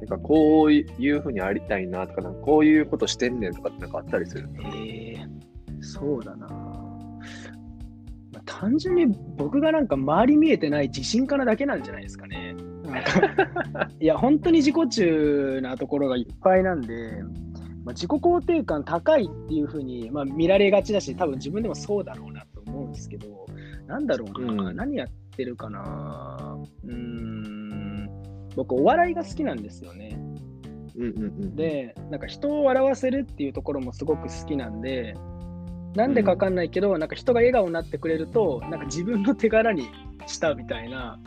[0.00, 4.48] なんかこういうふうにありたいなとか、なんかこういうことしてんねんとかってなんかあったりする。
[4.76, 5.26] ええ
[5.80, 6.46] そうだな。
[6.48, 12.54] まあ単純に僕がなんか周り見えてない自信家なだけなんじゃないですかね。
[12.84, 17.22] なんか いや、本当に自己中なところがいっぱいなんで、
[17.84, 23.41] まあ、自己肯定感高いっていうふうに、まあ、見られがちだし、多分自分でもそうだろうなと思うんですけど、
[23.86, 26.58] なんだろうな、うん何やってるかな。
[26.84, 28.08] うーん、
[28.56, 30.18] 僕、お笑いが好きなんですよね。
[30.96, 31.56] うんうんうん。
[31.56, 35.14] で、なんか人を笑わせるっていうところもすごく好きなんで、
[35.94, 39.88] なんでかわかんないけど、なんか人が笑顔になってくれると、なんか自分の手柄に
[40.26, 41.18] したみたいな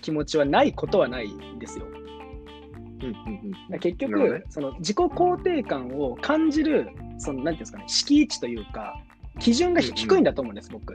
[0.00, 1.86] 気持ちはないことはないんですよ。
[1.86, 3.10] うんう
[3.48, 8.94] んだから結局、その自己肯定感を感じる、そのなんていうんですかね、敷地というか、
[9.40, 10.94] 基準が低いんだと思うんです、僕。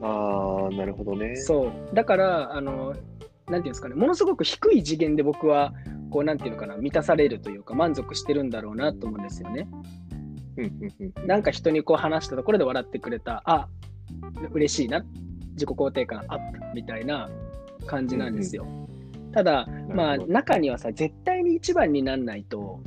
[0.00, 0.06] うん。
[0.06, 1.36] ああ、なるほどね。
[1.36, 1.94] そう。
[1.94, 5.72] だから、あの、なんていうんですかね、ものすごく低い次元で僕は、
[6.10, 9.68] こう、なんていうのかな、満たされるというか、満足してるんだろうなと思うんですよね。
[10.56, 11.26] うんうんうん。
[11.26, 13.68] なんか人にこう話したところで笑ってくれた、あ
[14.52, 15.04] 嬉しいな、
[15.52, 17.28] 自己肯定感アップみたいな
[17.86, 18.66] 感じなんですよ。
[19.32, 22.80] ただ、まあ、中にはさ、絶対に一番になんないと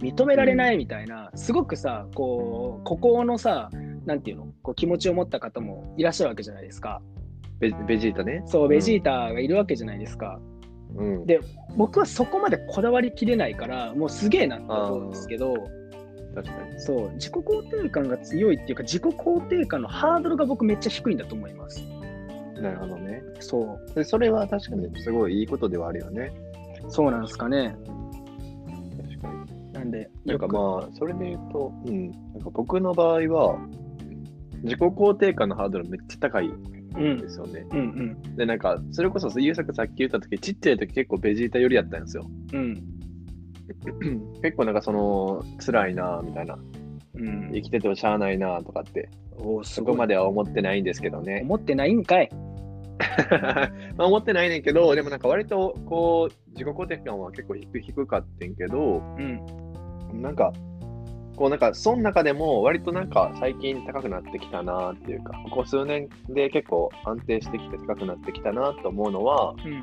[0.00, 3.68] 認められないみたいな、すごくさ、こう、孤高のさ、
[4.08, 7.02] なんていうの、こう気持ちを持った方もいらっしゃるわけじゃないですか。
[7.60, 8.42] ベベジータね。
[8.46, 10.40] そう、ベジータがいるわけじゃないですか。
[10.96, 11.26] うん。
[11.26, 11.40] で
[11.76, 15.54] 僕はそこまでこだわりきれないから、もうすげえなって思うんですけど、
[16.34, 16.80] 確かに。
[16.80, 21.86] そう、自己肯定感が強いっていうか、自己肯定感のハードルが僕めっちゃ低いんだと思います。
[22.62, 23.22] なるほどね。
[23.40, 26.32] そう、でそれは確かにすごいいいことではあるよね。
[26.88, 27.76] そうなんですかね。
[29.02, 29.72] 確かに。
[29.74, 32.10] なんで、なんかよまあ、それで言うと、うん。
[32.10, 33.58] なんか僕の場合は、
[34.62, 36.52] 自己肯定感のハードルめっちゃ高いん
[36.96, 37.66] んで、すよね。
[37.70, 37.82] うん、う
[38.30, 42.26] ん、で、なんか、それこそ、優作さっき言った時、ちっちゃい時結構ベジータ寄りやったんですよ。
[42.52, 42.82] うん、
[44.42, 46.58] 結構なんかその、辛いなみたいな。
[47.14, 47.50] うん。
[47.52, 49.10] 生きててもしゃあないなとかって、
[49.62, 51.40] そこまでは思ってないんですけどね。
[51.44, 52.30] 思ってないんかい。
[53.96, 60.52] まあ思ってないねんけど、でもなんか割とこう、自己肯定感は結構低低かってんけど、うん、なんか、
[61.38, 69.82] こうなんか、その中でも割となんか最近高くなってきたなっていうか、ここ数年で結構安定してきて高くなってきたなと思うのは、うん、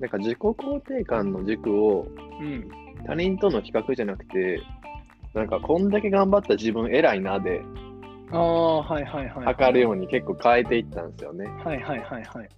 [0.00, 2.06] なんか自己肯定感の軸を
[2.40, 2.68] うん。
[3.06, 4.60] 他人との比較じゃなくて、
[5.34, 7.62] なんかこんだけ頑張った自分偉いなで
[8.32, 9.44] ああ、はいはいはい。
[9.44, 11.46] 測るように結構変えていったんですよね。
[11.46, 12.48] はいはいはいはい。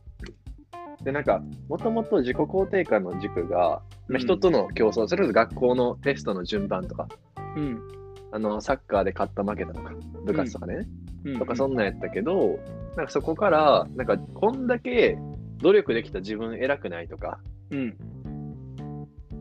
[1.04, 3.82] で、なんか、もともと自己肯定感の軸が、
[4.18, 7.08] 人との競争、それこそ学校のテストの順番とか、
[7.56, 8.01] うん。
[8.32, 9.92] あの、サッカーで勝った負けたとか、
[10.24, 10.88] 部活とかね、
[11.24, 11.38] うん。
[11.38, 12.58] とかそんなんやったけど、
[12.96, 15.18] なんかそこから、なんか、こんだけ
[15.58, 17.38] 努力できた自分偉くないとか、
[17.70, 17.96] うん。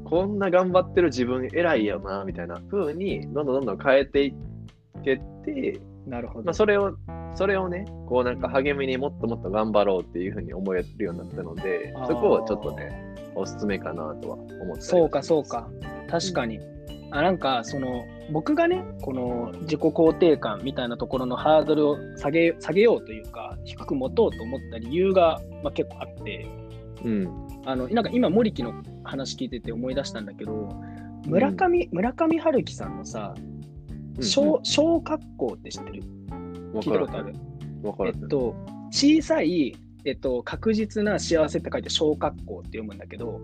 [0.03, 4.33] こんな頑張ってる自分偉いよな、みたいな風に、どんどんどんどん変えてい
[5.03, 6.45] けて、なるほど。
[6.45, 6.93] まあ、それを、
[7.33, 12.91] それをね、こうなんか励みにもっともっと頑張ろうっていうふうに思えるようになったのでそこをちょっとね、
[13.35, 15.69] おすすめかなとは思ってそうか、そうか。
[16.09, 16.59] 確かに。
[17.11, 26.47] あなんか、その、僕がね、この自己肯定感みたいなところのハードルを下げ下げようというか、低く持とうと思った理由が、まあ、結構あって、
[27.03, 27.47] うん。
[27.65, 30.69] あのなんか今、森木の話聞いてて思い出したんだけど、
[31.27, 33.35] 村上、村上春樹さんのさ、
[34.21, 36.03] 小小格好って知ってる？
[36.73, 37.35] わ聞いたことある？
[38.07, 38.55] えっと、
[38.89, 43.41] 小さい、えっと、確実な幸せって書いて小格好って読むんだけど、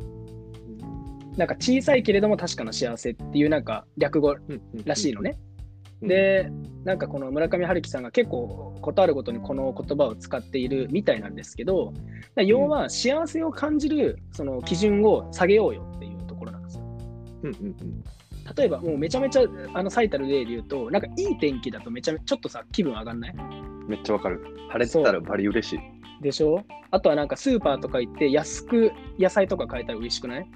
[1.37, 4.35] なんか小さいけれども確かな幸せっていうなんか略語
[4.85, 5.37] らしいのね。
[6.01, 6.51] うん、で、
[6.83, 11.93] なんかこの村上春樹さんが結構ことあるごとにこの言葉を使っているみたいなんですけど、
[12.35, 16.83] 要は幸せを感じるその基準を下げようよっていうところなんですよ。
[17.43, 18.03] うんうん
[18.55, 19.41] 例えばもうめちゃめちゃ
[19.73, 23.35] あの最たる例で言うと、なんかいい天気だとめちゃめちょっとさ気分上がんない？
[23.35, 23.87] うん。
[23.89, 24.41] めっちゃわかる。
[24.69, 25.79] 晴れてたらバリ嬉しい。
[26.23, 26.63] でしょ？
[26.91, 30.49] あとはなんかスーパーとか行って安く野菜とか買えたら嬉しくない？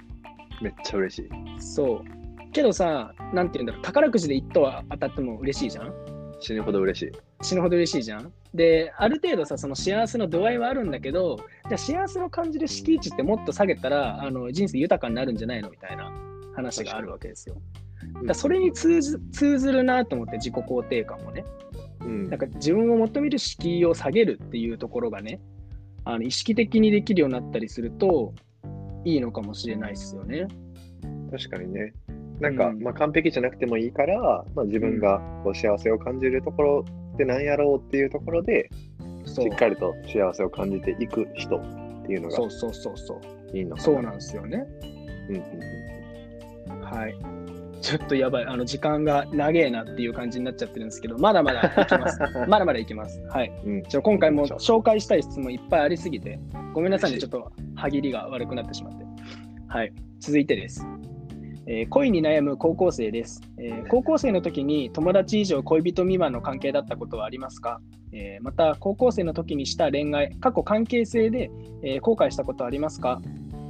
[0.62, 1.30] めっちゃ嬉しい。
[1.62, 2.52] そう。
[2.52, 5.94] けどさ、なんて言うんだろう、宝くじで1等は当たっても嬉しいじゃん？
[6.40, 7.12] 死ぬほど嬉しい。
[7.42, 8.32] 死ぬほど嬉しいじゃん？
[8.54, 15.70] で、ある程度さ、その幸せの度合いはあるんだけど、じゃあ幸せを感じる敷地ってもっと下げたら、あの人生豊かになるんじゃないの？
[15.70, 16.12] みたいな
[16.56, 17.56] 話があるわけですよ。
[18.14, 21.46] だからそれに通ず通ずるなと思って、自己肯定感もね。
[22.02, 25.40] うんなんか自分を求める敷居を下げるっていうところがね、
[26.04, 28.34] あの意識的にできるようになったりすると、
[29.06, 30.48] いいのかもしれないですよね。
[31.32, 31.94] 確かにね。
[32.40, 38.70] なんか、うんまあ、完璧じゃなくてもいいから、まあ、自分がこう幸せを感じるところって何やろうっていうところで、
[39.26, 43.16] しっかりと幸せを感じていく人っていうのがそうそうそうそ
[43.54, 43.58] う。
[43.58, 43.84] いいのかな。
[43.84, 44.66] そうなんですよね。
[45.30, 47.16] うんうんはい。
[47.82, 48.46] ちょっとやばい。
[48.46, 52.20] あの、時間が長えなっていう感じになっちゃってるんですけど、まだまだいきます。
[52.48, 53.22] まだまだいきます。
[53.30, 53.52] はい。
[53.66, 56.40] うんうんちょ今回も紹介したい質問いっぱいありすぎて、
[56.74, 57.18] ごめんなさいね。
[57.18, 59.06] ちょっと歯切りが悪くなってしまって。
[59.68, 59.92] はい。
[60.20, 60.86] 続いてです。
[61.68, 67.80] えー恋に悩む高校生です、えー高校生の時に友達以上恋人未満の関係だったことはありますか、
[68.12, 71.52] えーまた、高校生の時にした恋愛、過去関係性で、
[71.84, 73.22] えー後悔したことはありますか？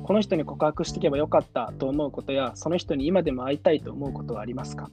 [0.03, 4.89] この人に告白していけばよかったと思うことや、その人に今でも会いたいと思うことはありますか？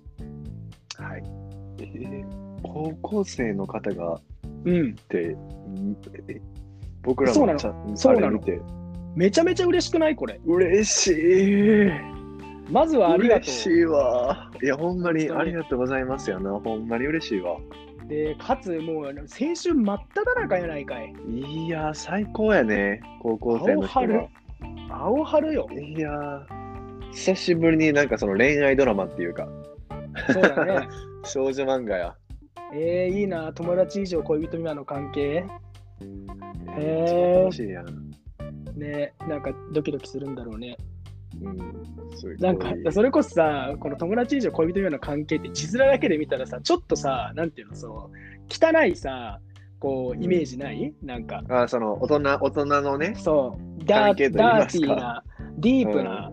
[0.99, 1.23] はい。
[1.81, 4.21] えー高校生の方がっ
[4.65, 4.97] うん。
[4.97, 5.97] て、ん
[6.29, 6.41] え
[7.03, 8.41] 僕らそうなのもちゃんそうなの
[9.15, 10.17] めちゃめちゃ嬉しくない？
[10.17, 10.41] これ。
[10.45, 11.13] 嬉し
[11.87, 11.91] い。
[12.69, 14.51] まずはありがと嬉しいわ。
[14.61, 16.51] いや、ほんまにありがとうございますよな。
[16.51, 17.57] ほんまに嬉しいわ。
[18.05, 18.09] う。
[18.09, 21.15] で、かつもう、青春真っ只中やないかい。
[21.29, 23.01] いや、最高やね。
[23.23, 24.29] 高校生の人は。
[24.91, 25.69] 青春よ。
[25.73, 26.11] いや、
[27.13, 29.49] 久しぶりになんかその恋愛ドラマっていうか、
[30.33, 30.89] そうだね。
[31.25, 32.15] 少女漫画や。
[32.73, 33.53] えー、いいな。
[33.53, 35.45] 友達以上恋人未満の関係。
[36.77, 38.11] へー楽しいやん。
[38.79, 40.77] ね、なんかドキドキするんだろうね。
[41.43, 41.59] うん。
[42.17, 48.11] すごいなんか、それこそさ、この友達以上恋人未満の関係って字面だけで見たらさ、ちょっとさ、なんていうの、その、
[48.49, 49.41] 汚いさ、
[49.81, 53.15] こう、イメージない、なんか、あ、その、大人、大人のね。
[53.17, 55.23] そう、ダーティーな、
[55.59, 56.31] ディープな、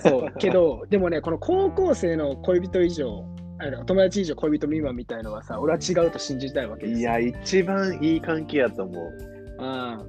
[0.00, 3.24] そう、けど、 でもね、この高校生の恋人以上、
[3.60, 7.18] あの友達以上恋人未満みたいのはさ、俺は違うと信じたいわけですよ。
[7.18, 9.12] いや、一番いい関係やと思う。
[9.58, 10.04] ああ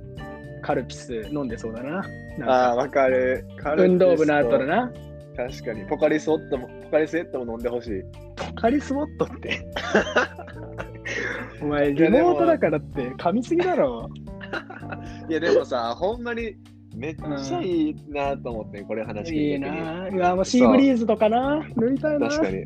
[0.61, 1.89] カルピス飲んでそうだな。
[2.37, 3.45] なんああ、かわかる。
[3.77, 4.91] 運動部の後だな。
[5.35, 5.85] 確かに。
[5.85, 8.03] ポカリスオットも、ポカリスエットも飲んでほしい。
[8.35, 9.65] ポカリスモットって？
[11.63, 14.09] お前、リモートだからって噛みすぎだろ。
[15.29, 16.55] いや、でもさ、ほんまに
[16.99, 19.71] めっちゃいいなと思って、これ話聞いいいてて。
[19.71, 20.09] な。
[20.09, 21.65] うわ、もうシーブリーズとかな。
[21.77, 22.27] 塗りたいな。
[22.27, 22.65] 確かに。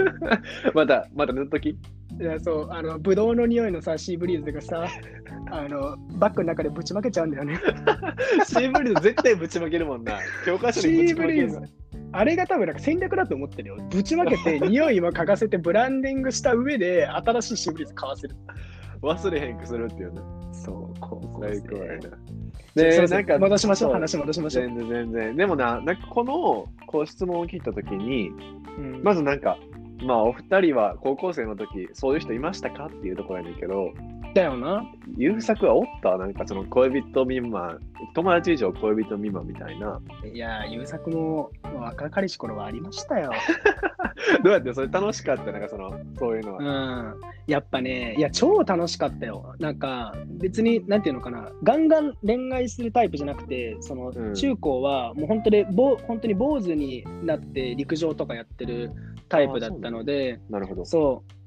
[0.74, 1.68] まだ、まだ塗っとき？
[1.68, 1.76] い
[2.18, 4.88] や、そう、あの、ブドウの匂いのさ、シーブリーズがさ、
[5.50, 7.60] あの、バッグの中でぶちまけちゃうんだよね。
[8.48, 10.18] シーブリーズ絶対ぶちまけるもんな。
[10.46, 11.72] 教科書シにぶちーブリーズまける。
[12.12, 13.76] あれが多分なんか戦略だと思ってるよ。
[13.90, 18.34] ぶちまけて、 匂いも嗅がせて、ブランディングした上で、新しいシーブリーズ買わせる。
[19.02, 20.37] 忘れへんくするっていうね。
[20.58, 23.20] そう、高校最生高やな。
[23.20, 24.64] んか戻しましょう話戻しましょう。
[24.64, 25.36] 全然全然。
[25.36, 28.30] でもな、なんかこのこう質問を聞いたときに、
[28.78, 29.58] うんまずなんか、
[30.02, 33.92] まあお二人は高校生の時そういう人いましたかっていうところやねんけど、
[34.38, 34.84] たよな。
[35.16, 36.16] 優作はおった？
[36.16, 37.80] なんかその恋人未満、
[38.14, 40.00] 友達以上恋人未満みたいな。
[40.32, 43.32] いや、優作も若かりし頃はありましたよ。
[44.44, 45.50] どうやってそれ楽しかった？
[45.52, 47.12] なんかその、そういうのうは。
[47.12, 47.14] ん。
[47.46, 49.54] やっぱね、いや、超楽しかったよ。
[49.58, 58.90] なんか、別に、なんていうのかな、ガンガン恋愛するタイプじゃなくて、その、うん中高は、もう本当に、ぼ本当に坊主になって陸上とかやってる
[59.30, 60.84] タイプだったので、なるほど。
[60.84, 61.37] そう。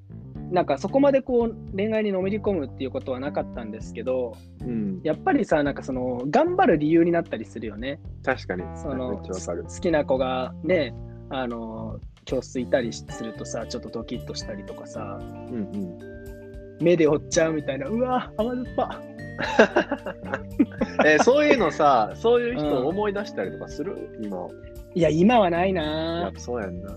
[0.51, 4.99] なんかそこまでこう恋愛にのめり込むっていうことはなかったんですけど、うん。
[5.03, 8.01] やっぱりさ、なんかその頑張る理由になったりするよね。
[8.23, 8.63] 確かに。
[8.63, 9.79] めその好。
[9.79, 10.93] きな子がね、
[11.29, 16.83] あの教室いたりするとさ、ちょっとドキッとしたりとかさ、うんうん。
[16.83, 19.01] 目で追っちゃうみたいな、うわ、甘酸っぱ。
[21.05, 24.47] えーそういうのさ、そういう人を思い出したりとかする、今。
[24.93, 26.33] いや、今はないやなっ。
[26.33, 26.91] ぱそうやんな。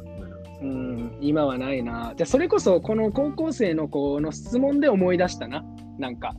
[0.63, 2.15] うん、今はないな。
[2.17, 5.65] じゃあそれこそ、この高校生の子の質問で思い出したな。
[5.99, 6.35] なんか、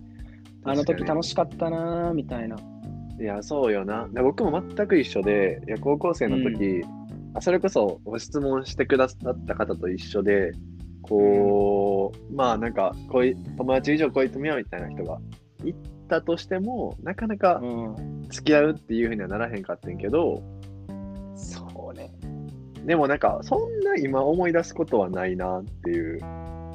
[0.64, 2.56] あの時楽ししかったな、みたいな。
[3.20, 4.08] いや、そうよな。
[4.12, 6.84] で僕も全く一緒で、いや高校生の時、
[7.34, 10.52] あそれこそご質問してくださった方と一緒で、
[11.02, 15.20] こう、まあなんか恋、友達以上恋人みようみたいな人が
[15.64, 15.76] いっ
[16.10, 20.42] たとしても、なかなかうん、付き合うっていうふうにはならへんかってんけど。
[22.86, 26.20] でもなんか、そんな今思い出すことはないなっていう、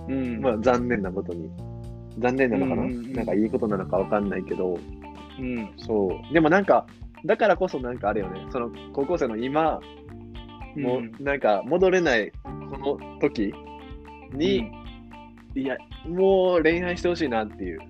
[0.09, 1.49] うん、まあ残念なことに。
[2.19, 3.13] 残念なのかな、うんうんうん。
[3.13, 4.79] なんかいいことなのかわかんないけど、
[5.39, 6.35] うん、そう。
[6.35, 6.87] でもなんか、
[7.25, 9.81] だからこそなんかあれよね、その高校生の今、
[10.77, 11.13] もうん。
[11.19, 13.55] うなんか戻れないこの時
[14.33, 14.71] に、
[15.55, 17.81] いや、もう恋愛してほしいなっていう、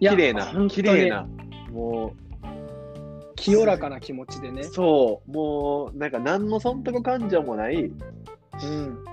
[0.00, 1.26] 綺麗な綺麗な、
[1.72, 2.14] も
[3.40, 4.62] 清らかな気持ちでう、ね。
[4.64, 7.92] そう、もうなんか何の損得感情もない、うん、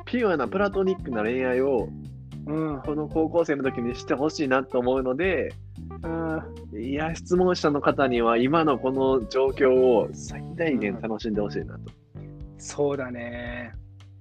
[0.05, 1.89] ピュアなプラトニックな恋愛を
[2.47, 5.51] うん、この高校生の時にしてほしいなと思うので、
[6.80, 11.91] いや、質問者の方には今のこの状況を最大限楽しんでほしいなと。
[12.57, 13.73] そうだね。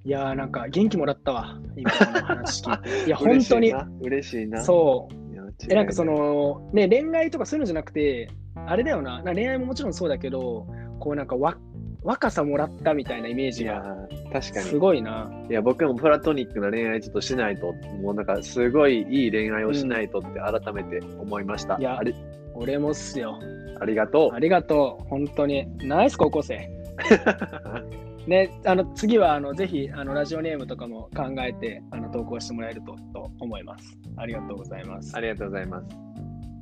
[0.06, 3.04] いやーなんか元気もらったわ、今この話聞いて。
[3.06, 3.74] いや、本当に。
[4.00, 4.62] 嬉しいな。
[4.62, 5.14] そう。
[5.14, 5.23] いや
[5.68, 8.28] え、なんかそ、の、ね、恋愛とかそういうのじゃなくて、
[8.66, 10.66] あれだよな、な恋愛ももちろんそうだけど、
[11.00, 11.56] こうなんかわ
[12.02, 13.82] 若さもらったみたいなイメーいやジが
[14.30, 14.66] 確かに。
[14.66, 15.30] すごいな。
[15.48, 21.78] いや、僕もプラトニックな恋愛ちょっとしないと、もうなんかすごいいい恋愛をしないとって改めて思いました。
[21.78, 22.14] いやあり
[22.54, 23.38] 俺もっすよ。
[23.80, 25.66] ありがとありがとう、本当に。
[25.78, 26.68] ナイス高校生。
[28.26, 33.98] ね、あの次はあのぜひあのラジオネームとかも考えてあの投稿してもらえるとと思います。
[34.16, 35.16] ありがとうございますう。
[35.16, 35.20] あ。
[35.20, 36.04] りがとうございます。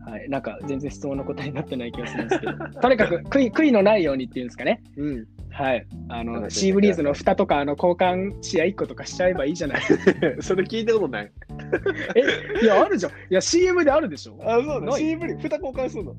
[0.05, 2.53] はい、なんか全然質問の答えになってない気がするんですけど、
[2.83, 4.83] とにかく悔い悔いのないようにっていうんですかね。
[4.97, 5.27] うん。
[5.51, 5.87] はい。
[6.09, 9.83] あの、シーブリーズの蓋とか、あの、交換試合1個とかしちゃえばいいじゃない。
[10.41, 11.33] それ聞いたことない。
[12.61, 13.13] え、いや、あるじゃん。
[13.13, 14.39] いや、CM であるでしょ。
[14.43, 16.15] あ、そうない CM に蓋交換するの？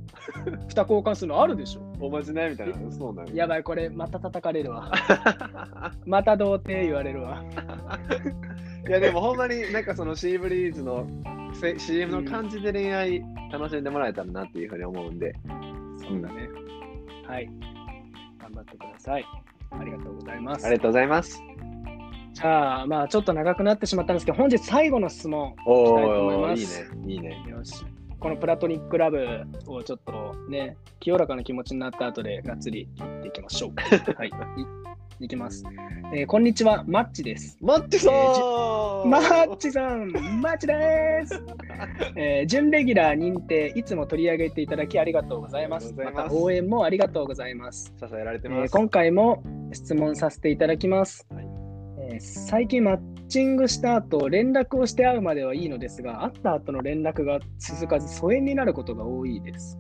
[0.68, 1.42] 蓋交換するの？
[1.42, 1.82] あるでしょ。
[2.00, 2.92] おまじないみたいな。
[2.92, 3.34] そうなの。
[3.34, 4.92] やばい、これ、また叩かれるわ。
[6.06, 7.44] また童貞言われるわ。
[8.88, 11.08] いやでもほんまになんかそのシーブリーズの
[11.54, 15.34] せ CM の感じで恋愛楽しんでもらえたらなっていうふうに思うんで。
[15.98, 16.50] そうだね。
[17.26, 17.50] はい。
[18.42, 19.26] 頑張ってください。
[19.72, 20.76] ありがとうございますあり。
[20.76, 21.42] がとうございます。
[22.34, 25.56] じゃあ、まあ、ちょっと長くなってしまったんですけど、本日最後の質問。
[25.66, 27.14] おいきたいと思いおー、いいますね。
[27.14, 27.46] いいね。
[27.48, 27.86] よし。
[28.20, 33.74] このプラトニックラブをちょっとね、清らかな気持ちになった後でがっつりいっていきましょう。
[34.18, 34.30] はい。
[35.20, 35.64] いいきます、
[36.14, 37.58] えーこんにちは、マッチです。
[37.62, 40.12] マッチさん、マッチさん、
[40.42, 41.44] マッチです、
[42.18, 45.94] えー準レギュラー認定、いつも取り上げていただきありがとうございます。
[45.94, 47.94] まますた応援もありがとうございます。
[47.98, 48.72] 支えられてえーます。
[48.72, 51.53] 今回も質問させていただきます、はい
[52.12, 59.78] えー最近マッチングした後連絡をして会うまではいいのですが会った後の連絡が続かず疎遠になることが多いです、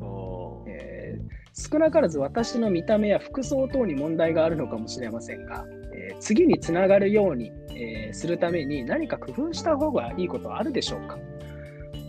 [0.67, 5.65] えー少なからず私の見た目や服装等に問題があるのかもしれませんが、
[5.95, 11.19] えー次につながるように、えーするために何か工夫した方がいいことはあるでしょうか、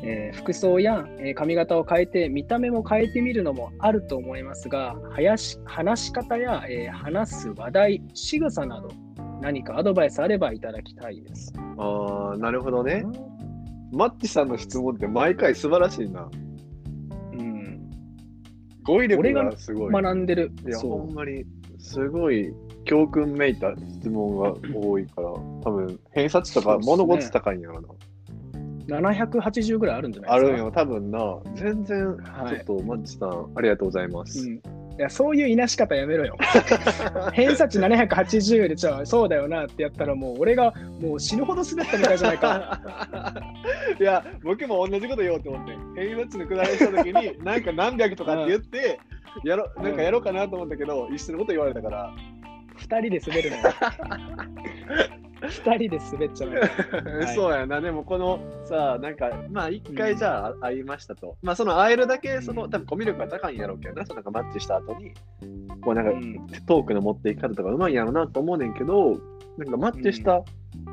[0.03, 8.89] えー服装や、えー髪型を変えて見た目も変えてみるのもあると思いますが話し話し方や、えー話す話題仕草など
[9.45, 11.53] 何かアドバイスあればいただきたいです。
[11.77, 13.05] あーなるほどね。
[13.93, 16.31] マッチさんの質問って毎回素晴らしいな。
[17.33, 17.91] うん、
[18.85, 19.93] 語彙力俺ががすごい。
[20.03, 20.51] 学んでる。
[20.67, 21.45] いや、そほんまに、
[21.79, 22.55] すごい
[22.87, 27.89] 教訓めいた質問が多いから、多分偏差値とか物事高いんやろな。
[27.89, 27.95] う
[28.87, 30.49] 780ぐらいあるんじゃないですか？
[30.49, 31.39] あるんよ、多分な。
[31.55, 34.49] 全然、はいちょっとマッチさん、ありがとうございます。
[34.49, 34.61] うん、
[34.99, 36.37] いやそういういなし方やめろよ。
[37.35, 42.81] 偏差値780でじゃあそうだよなってやったらもう俺がもう死ぬほど滑ったみたいじゃないか。
[43.99, 49.01] いや、僕も同じこと言おうと思って、偏差値の下りしたときに、 なんか何百とかって言って、
[49.45, 52.13] やろなんかやろうかなと思ったけど、一緒のこと言われたから、
[52.85, 53.57] 二人で滑るの。
[53.57, 53.63] よ。
[55.41, 56.51] 二人で滑っちゃう。
[56.51, 56.63] のよ。
[57.23, 57.27] い。
[57.35, 61.37] そうやな、でもこのさ、なんか、まあ一回じゃあ会いましたと。
[61.43, 65.13] まあその会えるだけ、その、多分コミュ力が高いんやろうけどな、そのなんかマッチした後に、
[65.81, 66.47] こうなんか、うん。
[66.67, 69.19] トークの持っていき方とかうまいんやろうなと思うねんけど、
[69.59, 70.45] なんかマッチした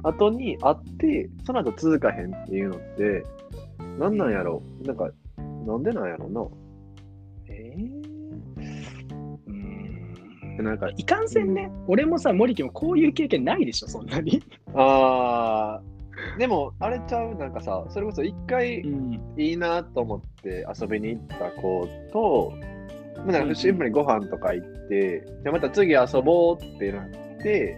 [0.04, 3.24] 後に会って、その後続かへんっていうのって、
[4.00, 4.88] なんなんやろう？
[4.88, 5.10] なんか、
[5.66, 6.46] なんでなんやろうな？
[7.48, 8.11] えー
[10.62, 10.66] うん。
[10.66, 14.42] なんか、いかんせんね、俺もさ、森木もこういう経験ないでしょ、そんなに。
[14.74, 19.20] あー、でも、あれちゃう、なんかさ、それこそ一回ん。
[19.38, 22.54] いいなと思って遊びに行った子と、
[23.18, 27.10] まあなんかシンプルにご飯とか行って、じゃあまた次遊ぼうってなっ
[27.44, 27.78] て、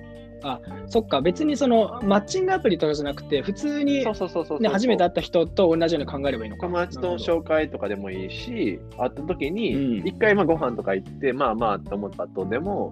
[0.87, 6.67] そっか、別にそのマッチングアプリとかじゃなくて、普通に、そうそうそうそうそう、ね、初めて会った人と同じように考えればいいのか。
[6.67, 12.91] 友達との紹介とかでもいいし、会った時うに、ん一回まあご飯とか行って、まあまあと思った後でも、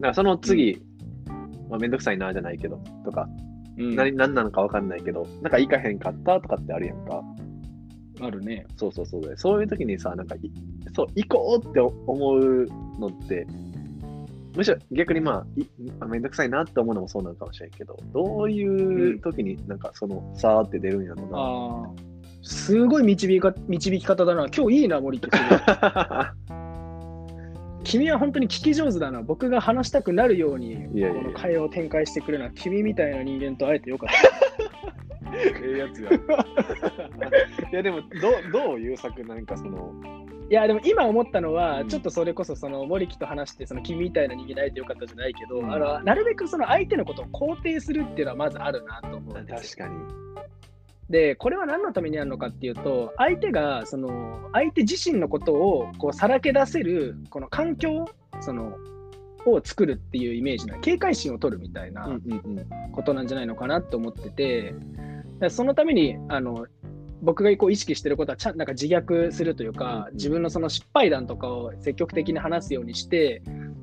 [0.00, 0.82] なんかその次、
[1.70, 3.26] まあめんどくさいなじゃないけど、とか、
[3.78, 7.22] うん何何なのかわかんないけど、なんか行かへんかったとかってあるやんか。
[8.20, 8.66] あるね。
[8.76, 9.34] そうそうそう。
[9.36, 10.38] そういう時にさ、なんかい、
[10.94, 12.66] そう、行こうって思う
[12.98, 13.46] のって、
[14.54, 15.66] むしろ逆にまあ、い
[16.00, 21.38] あめんどくさいなって思うのもそうなのかもしれんけど、どういう時になんかその、さーって出るんやろうな。
[21.38, 22.12] ああ。
[22.42, 24.48] すごい導か導き方だな。
[24.48, 25.28] 今日いいな、森木。
[25.30, 26.62] すごい
[27.84, 29.22] 君は本当に聞き上手だな。
[29.22, 35.32] 僕が話したくなるように、いやいやこの会話を展開してくれるのは、君みたいな人間と会えてよかった。
[35.34, 36.10] ええやつや。
[37.72, 39.92] いやでも、どう、どういう作なんかその、
[40.52, 49.86] いやでも今思ったのは、うんちょっとそれこそその森木と話してその君みたいな人間に会えてよかったじゃないけど、うんあのなるべくその相手のことを肯定するっていうのはまずあるなと思うんですよ。
[49.86, 50.42] 確かに。
[51.08, 58.04] でこれは何のためにあるのかっていうと相手がその相手自身のことをこうさらけ出せるこの環境
[58.40, 58.76] その
[59.46, 62.10] を作るっていうイメージな警戒心を取るみたいな。
[62.92, 64.74] ことなんじゃないのかなと思ってて、
[65.48, 66.66] そのためにあの
[67.22, 73.42] 僕がこう意識してることはちゃんなんか自虐するというか、うん自分のその失敗談とかを積極的に話すようにして、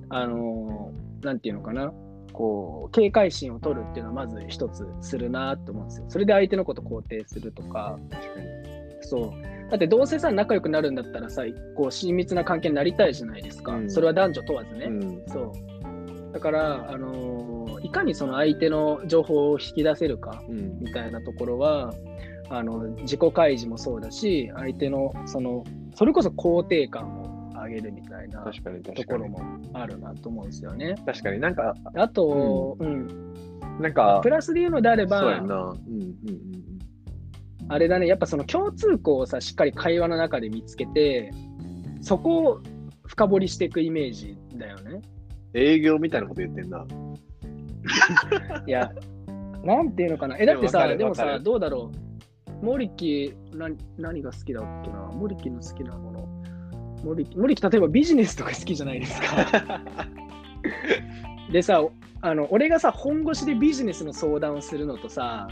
[0.09, 1.91] あのなんていうのかな、
[2.33, 6.05] こう警戒心を取るっていうのはまず一つするなと思うんですよ。
[6.09, 7.97] それで相手のことを肯定するとか。
[9.01, 9.69] そう。
[9.69, 11.43] だってどうせさ、仲良くなるんだったらさ、
[11.75, 13.73] こう親密な関係になりたいじゃないですか。
[13.73, 14.85] うんそれは男女問わずね。
[14.85, 15.23] うん。
[15.27, 16.33] そう。
[16.33, 20.79] だから、あのーいかにその相手の情報を引き出せるかうん。
[20.79, 21.93] みたいなところは、
[22.49, 25.63] あの自己開示もそうだし、相手のその、
[25.95, 29.03] それこそ肯定感を上げるみたいなと。
[29.03, 29.41] ころも
[29.73, 30.95] あるなと思うんですよね。
[31.05, 33.07] 確かになんか、あと、うん、
[33.79, 35.55] なんかプ、ラスで言うのであれば、そうやな。
[35.55, 36.59] うんうんうん
[37.71, 41.29] あれだね、やっぱその共通項をさ、しっかり会話の中で見つけて、
[42.01, 42.61] そこを
[43.05, 45.01] 深掘りしていくイメージだよね。
[45.53, 46.83] 営業みたいなこと言ってんな。
[48.65, 48.91] いや、
[49.63, 50.37] なんていうのかな。
[50.39, 52.08] え、だってさ、でもさ、どうだろう。
[52.61, 54.99] 森木、な何が好きだっけな？
[55.13, 56.27] 森木の好きなもの。
[57.03, 59.81] 森木、森木例えばビジネスとか好きじゃないですか。
[61.51, 61.81] でさ、
[62.21, 65.47] あの俺がさ、本腰でビジネスの相談をするのとさ、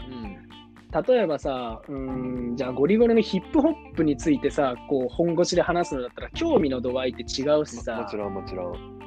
[1.06, 8.98] 例えばさ、うーん、じゃあゴリゴリのヒップホップについてさ、こう本腰で話すのだったら興味の度合いって違うしもさもち、ろんもちろん。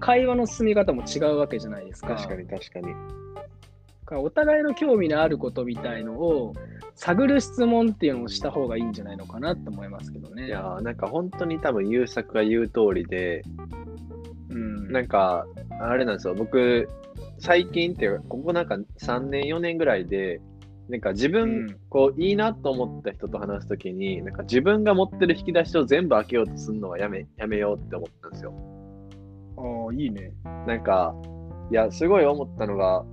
[0.00, 2.14] 会話の進み方も違うわけじゃないですか。
[2.14, 2.94] 確かに確かに。
[4.10, 6.54] お互いの興味のあることみたいのを
[6.98, 10.48] 探る質問っていうのをした方がいいんじゃないのかなと思いますけどね。
[10.48, 13.44] いやーなんか本当に多分優作が言う通りで、
[14.50, 15.46] うん、なんか、
[15.80, 16.88] あれなんですよ、僕、
[17.38, 20.40] 最近っていうか、ここなんか3年、4年ぐらいで、
[20.88, 28.52] なんか自分、うんこう、いいなと思った人と話すときに、なんか自分が持ってる引き出しを全部開けようとするのはやめ、やめようって思ったんですよ。
[29.56, 30.32] ああ、いいね。
[30.66, 31.14] なんか、
[31.70, 33.04] いや、すごい思ったのが、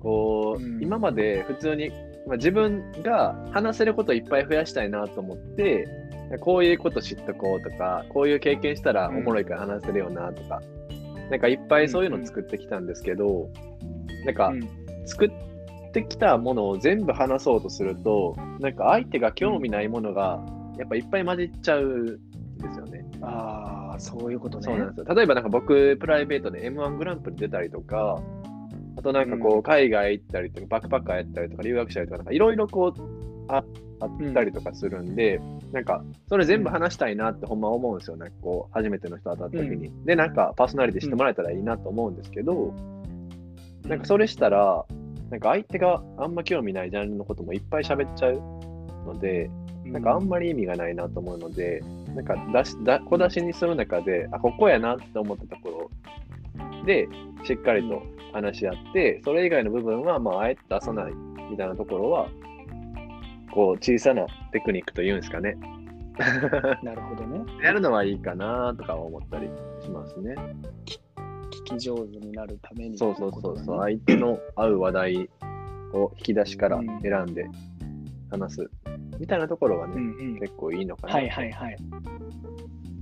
[0.00, 1.92] こう、うん今まで普通に、
[2.28, 5.88] まあ、自分が話せることをいっぱい増やしたいなと思って、
[6.40, 10.60] こういうこと知っとこうとか、こういう経験したらおもろいから話せるよなとか、
[11.30, 13.50] なんかいっぱいそういうの作ってきたんですけど、
[14.24, 15.30] なんかうん作っ
[15.92, 20.38] てきたものを全部話そうとすると、なんか相手が興味ないものが
[20.76, 22.04] やっぱいっぱい混じっちゃうん
[22.58, 23.04] ですよね。
[23.22, 24.64] ああ、そういうことね。
[24.64, 25.14] そうなんですよ。
[25.14, 28.20] 例えばなんか僕、プライベートで M1 グランプリ出たりとか、
[28.98, 33.00] あとなんかこう、うん海外行ったりとか、バックパッカーやったりとか、留学したりとか、なんかいろいろこう、
[33.46, 33.64] あ
[34.00, 35.40] あったりとかするんで、
[35.72, 38.30] なんか、それ全部話したいなってほんま思うんですよね。
[38.42, 39.92] こう、初めての人当たった時に。
[40.04, 42.74] で、なんか、パーソナリティしてもらえたらいいなと思うんですけど、
[43.88, 44.84] なんかそれしたら、
[45.30, 48.40] なんか相手があんま興味ないジャンルのこともいっぱい喋っちゃう
[49.06, 49.50] ので、
[49.84, 51.82] なんかあんまり意味がないなと思うので、
[52.14, 55.90] なんか出しだ小出しにする中で、あ、ここやなって思ったとこ
[56.64, 57.08] ろで、
[57.44, 58.02] しっかりと
[58.32, 61.12] 話し合って、それ以外の部分は、まあ、あえて出さない
[61.50, 62.28] みたいなところは、
[63.52, 65.56] こう、小さなテクニックというんですかね。
[66.82, 67.40] なるほどね。
[67.62, 69.48] やるのはいいかなとか思ったり
[69.80, 70.34] しますね。
[70.84, 70.98] 聞
[71.64, 72.98] き上手になるために。
[72.98, 73.80] そうそうそうそう、う。
[73.80, 75.30] 相手の合う話題
[75.92, 77.46] を引き出しから選んで
[78.30, 78.70] 話す
[79.18, 80.40] みたいなところはね、うんうん。
[80.40, 81.14] 結構いいのかな。
[81.14, 81.76] はいはいはい。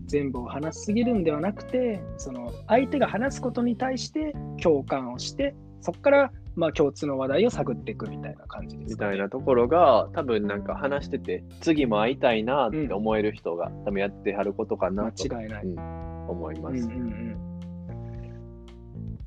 [0.06, 8.96] 全部を話しすぎるんではなくて、その相手が話すことに対して共感をして、そこからまあ共通の話題を探っていくみたいな感じですね。
[8.96, 15.64] たいなところが、多分なんか話してて、次も会いたいなって思える人が、多分やってはることかなと間違いない。
[15.64, 16.74] うん思います。
[16.74, 17.36] うんうんうん。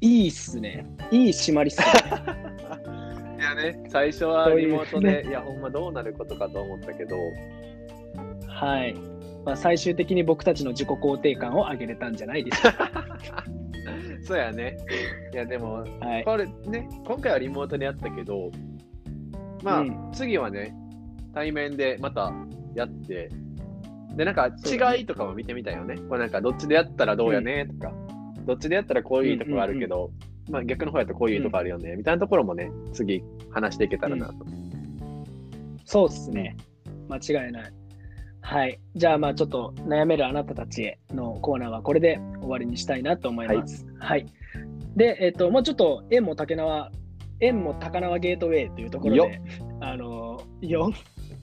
[0.01, 0.85] いいっすね。
[1.11, 1.85] いい締まりっすね。
[3.39, 7.15] いやね、最初はリモートで、いや、ほんまどうなることかと思ったけど、
[8.47, 8.95] はい。
[9.45, 13.45] まあ、最終的に僕たちの自己肯定感を上げれたんじゃないでしょうか。
[14.21, 14.77] そうやね。
[15.33, 16.23] いや、でも、はい。
[16.23, 18.51] これね、今回はリモートでやったけど、
[19.63, 20.73] まあ、うん次はね、
[21.33, 22.33] 対面でまた
[22.75, 23.29] やって、
[24.15, 25.95] で、なんか違いとかも見てみたいよね。
[26.09, 27.93] これなんかどっちでやったらどうやねとか、
[28.45, 30.11] どっちでやったらこういうとこがあるけど、
[30.49, 34.33] まあ逆の方やったらこういうとこあるよね、みたいなところもね、次話していけたらなと。
[35.85, 36.57] そうっすね。
[37.07, 37.73] 間違いない。
[38.41, 38.79] はい。
[38.95, 43.85] じゃあ、まあちょっと悩めるあなたたちへのコーナーはこれで終わりにしたいなと思います。
[43.99, 44.25] はい。
[44.95, 46.91] で、えっ、と、もうちょっと縁も竹縄、
[47.39, 49.41] 縁も高輪ゲートウェイというところよで、
[49.81, 50.91] あの、よ、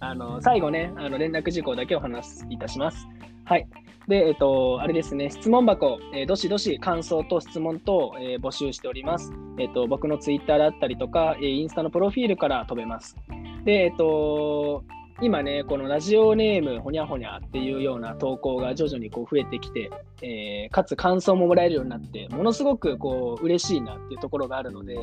[0.01, 3.07] あの、最後ね、あの連絡事項だけお話しいたします。
[3.45, 3.67] はい。
[4.09, 9.33] で、えっ、と、あれですね、質問箱、えーどしどし感想と質問等、えー募集しております。
[9.59, 13.17] えっ、と、僕のツイッターだったりとか、えーインスタのプロフィールから飛べます。
[13.65, 14.85] で、えっ、と、
[15.23, 19.91] 今ね、このラジオネームほにゃほにゃっていうような投稿が徐々にこう増えてきて、
[20.21, 24.97] えーかつ感想ももらえるようになって、ものすごくこう嬉しいなっていうところがあるので、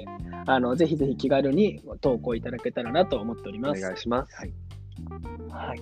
[0.46, 3.82] あのぜひぜひ気軽に投稿いただけたらなと思っておりおます。
[3.82, 4.36] 願いします。
[4.36, 4.54] はい
[5.50, 5.82] はい。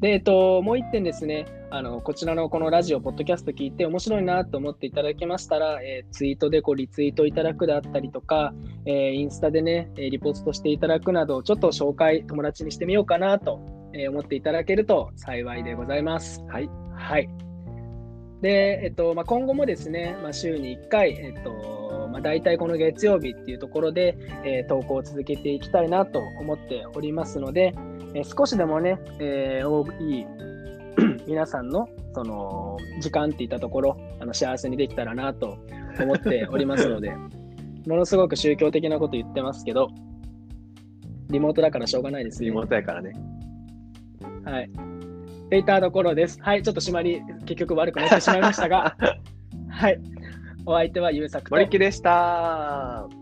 [0.00, 8.54] で、えっと、もう一点ですね、あの、こちらのこのラジオ、ポッドキャスト聞いて面白いなと思っていただけましたら、えーツイートでこうリツイートいただくだったりとか、
[8.86, 13.60] えーインスタでね、リポストしていただくなど、ちょっと紹介、友達にしてみようかなと、
[14.08, 16.44] 思っていただけると幸いでございます。
[16.48, 16.70] はい。
[16.94, 17.28] はい。
[18.40, 27.74] で、えっと、まあ、今後もですね、まあ、週に1回、えっと、まあ、大体この月曜日っていうところで、えー投稿を続けていきたいなと思っておりますので、
[28.14, 30.26] えー少しでもね、えー多い
[31.26, 35.58] 皆さんのその時間っていったところ、あの幸せにできたらなと
[36.00, 37.12] 思っておりますので、
[37.86, 39.88] ものすごく宗教的なこと言ってますけど、
[41.30, 42.48] リモートだからしょうがないですね。
[42.48, 43.12] リモートやからね。
[44.44, 44.64] はい。
[44.64, 46.38] っていったところです。
[46.40, 48.96] はい、ちょっと締まり、結局悪くなってしまいましたが、
[49.68, 50.00] はい。
[50.66, 53.19] お相手はゆうさくと森木でした。